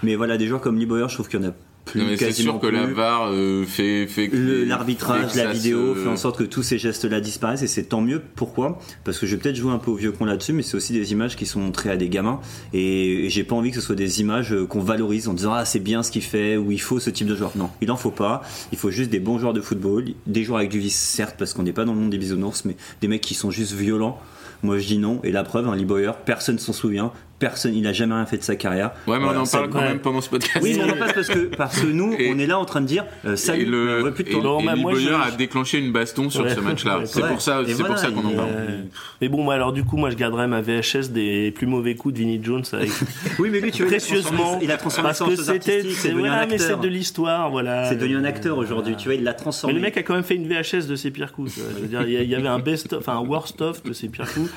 [0.03, 1.53] Mais voilà, des joueurs comme Lee Boyer, je trouve qu'il y en a
[1.85, 2.77] plus Non, mais c'est quasiment sûr que plus.
[2.77, 7.21] la VAR euh, fait, L'arbitrage, la vidéo se- fait en sorte que tous ces gestes-là
[7.21, 8.23] disparaissent et c'est tant mieux.
[8.35, 8.79] Pourquoi?
[9.05, 10.93] Parce que je vais peut-être jouer un peu au vieux con là-dessus, mais c'est aussi
[10.93, 12.41] des images qui sont montrées à des gamins
[12.73, 15.53] et, et j'ai pas envie que ce soit des images euh, qu'on valorise en disant
[15.55, 17.53] ah c'est bien ce qu'il fait ou il faut ce type de joueur.
[17.57, 18.43] Non, il en faut pas.
[18.73, 21.55] Il faut juste des bons joueurs de football, des joueurs avec du vice certes parce
[21.55, 24.19] qu'on n'est pas dans le monde des bisounours, mais des mecs qui sont juste violents.
[24.63, 27.13] Moi je dis non et la preuve, un Lee Boyer, personne s'en souvient.
[27.41, 28.93] Personne, il a jamais rien fait de sa carrière.
[29.09, 30.59] Ouais, mais Voilà, on en parle quand même pendant ce podcast.
[30.63, 32.65] Oui, mais on en parle parce que, parce que nous, Et- on est là en
[32.65, 35.79] train de dire euh, Et salut, le, mais on veut plus de bah, a déclenché
[35.79, 36.55] une baston sur Ouais.
[36.55, 36.99] ce match-là.
[37.01, 37.07] Ouais.
[37.07, 37.29] C'est Ouais.
[37.29, 38.49] pour ça, c'est voilà, pour ça qu'on en parle.
[38.53, 38.83] Euh,
[39.21, 42.21] Mais bon, alors du coup, moi je garderais ma VHS des plus mauvais coups de
[42.21, 42.91] Vinnie Jones avec
[43.39, 44.59] Oui, mais lui, tu précieusement.
[44.63, 47.89] il a transformé parce que c'était, c'est voilà, mais c'est de l'histoire, voilà.
[47.89, 49.75] C'est devenu un acteur aujourd'hui, tu vois, il l'a Mais transformé.
[49.75, 51.55] le mec a quand même fait une VHS de ses pires coups.
[51.57, 54.31] Je veux dire, il y avait un best, enfin un worst of de ses pires
[54.33, 54.51] coups.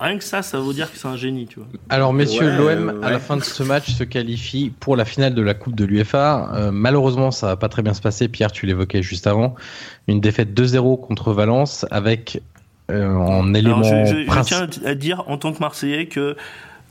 [0.00, 1.68] Rien que ça, ça veut dire que c'est un génie, tu vois.
[1.88, 5.34] Alors, messieurs, Ouais, l'OM, à la fin de ce match, se qualifie pour la finale
[5.34, 6.50] de la Coupe de l'UFA.
[6.54, 8.28] Euh, malheureusement, ça va pas très bien se passer.
[8.28, 9.54] Pierre, tu l'évoquais juste avant.
[10.08, 12.42] Une défaite 2-0 contre Valence avec
[12.90, 16.36] euh, en élément Alors, je, je- tiens à dire en tant que Marseillais que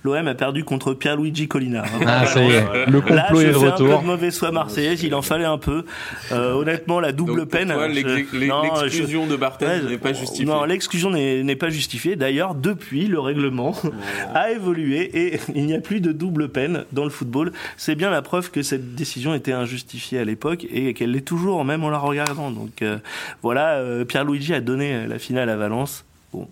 [0.05, 1.83] l'OM a perdu contre Pierluigi Collina.
[2.05, 4.01] Ah, ça y est, le Là, complot je est de fais un peu retour.
[4.01, 5.83] de mauvais soin marseillaise, il en fallait un peu.
[6.31, 7.73] Euh, honnêtement, la double Donc, peine.
[7.75, 10.45] je- je- l'exclusion de Barthez Ouais, n'est pas justifiée.
[10.45, 12.15] Non, l'exclusion n'est n'est pas justifiée.
[12.15, 13.75] D'ailleurs, depuis, le règlement
[14.35, 17.51] a évolué et il n'y a plus de double peine dans le football.
[17.77, 21.65] C'est bien la preuve que cette décision était injustifiée à l'époque et qu'elle l'est toujours,
[21.65, 22.51] même en la regardant.
[22.51, 22.97] Donc euh,
[23.41, 26.05] voilà, euh, Pierre-Luigi a donné la finale à Valence.
[26.33, 26.47] Bon,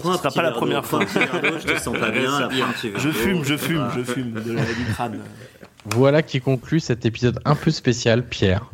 [0.00, 1.00] Prends ce sera pas la première fois.
[1.06, 2.48] Je te sens pas bien.
[2.48, 2.66] Bien.
[2.82, 5.18] verre Je fume, je fume, je fume de la, du crâne.
[5.86, 8.70] Voilà qui conclut cet épisode un peu spécial, Pierre.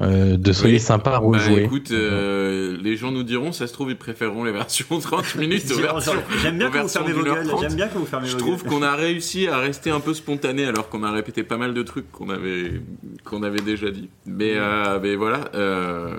[0.00, 0.80] Euh, de Soyez Oui.
[0.80, 1.64] sympa à Bah, rejouer.
[1.64, 5.64] écoute, euh, les gens nous diront, ça se trouve, ils préféreront les versions 30 minutes
[5.70, 6.12] aux J'aime versions.
[6.40, 6.78] j'aime bien aux que
[7.12, 7.46] vous gueules.
[7.60, 8.72] J'aime bien que vous fermez Je vos trouve gueules.
[8.72, 11.82] qu'on a réussi à rester un peu spontané alors qu'on a répété pas mal de
[11.82, 12.80] trucs qu'on avait
[13.24, 14.08] qu'on avait déjà dit.
[14.24, 16.14] Mais, euh, mais voilà, euh,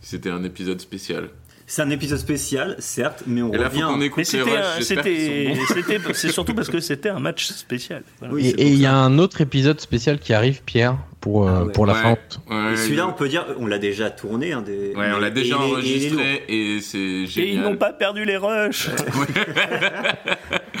[0.00, 1.28] c'était un épisode spécial.
[1.66, 3.82] C'est un épisode spécial, certes, mais on Et là, faut revient.
[3.88, 4.50] qu'on Mais écoute c'était,
[4.80, 8.02] c'était, c'est surtout parce que c'était un match spécial.
[8.18, 8.34] Voilà.
[8.34, 11.52] Oui, Et et il y a un autre épisode spécial qui arrive, Pierre, pour, euh,
[11.54, 11.72] Ah ouais.
[11.72, 12.02] pour la Ouais.
[12.02, 12.16] fin.
[12.50, 14.52] Ouais, Et celui-là, il- on peut dire, on l'a déjà tourné.
[14.52, 14.92] Hein, des...
[14.94, 17.54] Ouais, on l'a et déjà est- et enregistré et c'est Et génial.
[17.54, 18.88] ils n'ont pas perdu les rushs.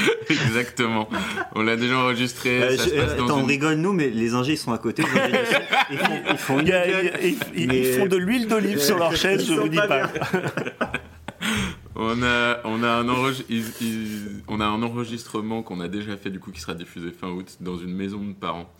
[0.30, 1.08] Exactement.
[1.54, 2.62] On l'a déjà enregistré.
[2.62, 4.58] Euh, ça je- se passe euh, dans attends, on rigole nous, mais les ingés ils
[4.58, 5.02] sont à côté.
[5.90, 8.16] Ils font, ils font une Il y a- gueule, ils, ils- mais- ils font de
[8.16, 10.08] l'huile d'olive sur leur chaise, je vous dis pas.
[11.94, 16.16] On a, on a un enregi- ils- ils- on a un enregistrement qu'on a déjà
[16.16, 18.72] fait du coup qui sera diffusé fin août dans une maison de parents.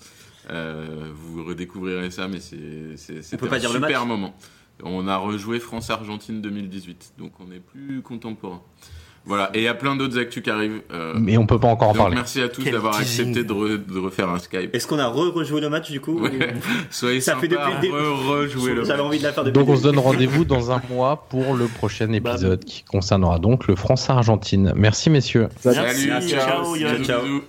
[0.50, 4.34] Euh, vous redécouvrirez ça, mais c'est pas un dire super moment.
[4.82, 8.62] On a rejoué France-Argentine 2018, donc on est plus contemporain.
[9.24, 10.80] Voilà, et il y a plein d'autres actus qui arrivent.
[10.92, 12.16] euh, Mais on peut pas encore donc parler.
[12.16, 13.28] merci à tous Quel d'avoir teasing.
[13.30, 14.74] accepté de, re- de refaire un Skype.
[14.74, 16.30] Est-ce qu'on a re-rejoué le match du coup Ouais.
[16.90, 17.94] Soyez Ça fait sympas, depuis le début.
[17.94, 18.98] re- rejouez le match.
[19.00, 21.66] envie de la faire depuis Donc on se donne rendez-vous dans un mois pour le
[21.66, 24.72] prochain Bah, épisode qui concernera donc le France-Argentine.
[24.74, 25.48] Merci messieurs.
[25.60, 25.76] Salut,
[26.20, 27.42] ciao, ciao, Ciao.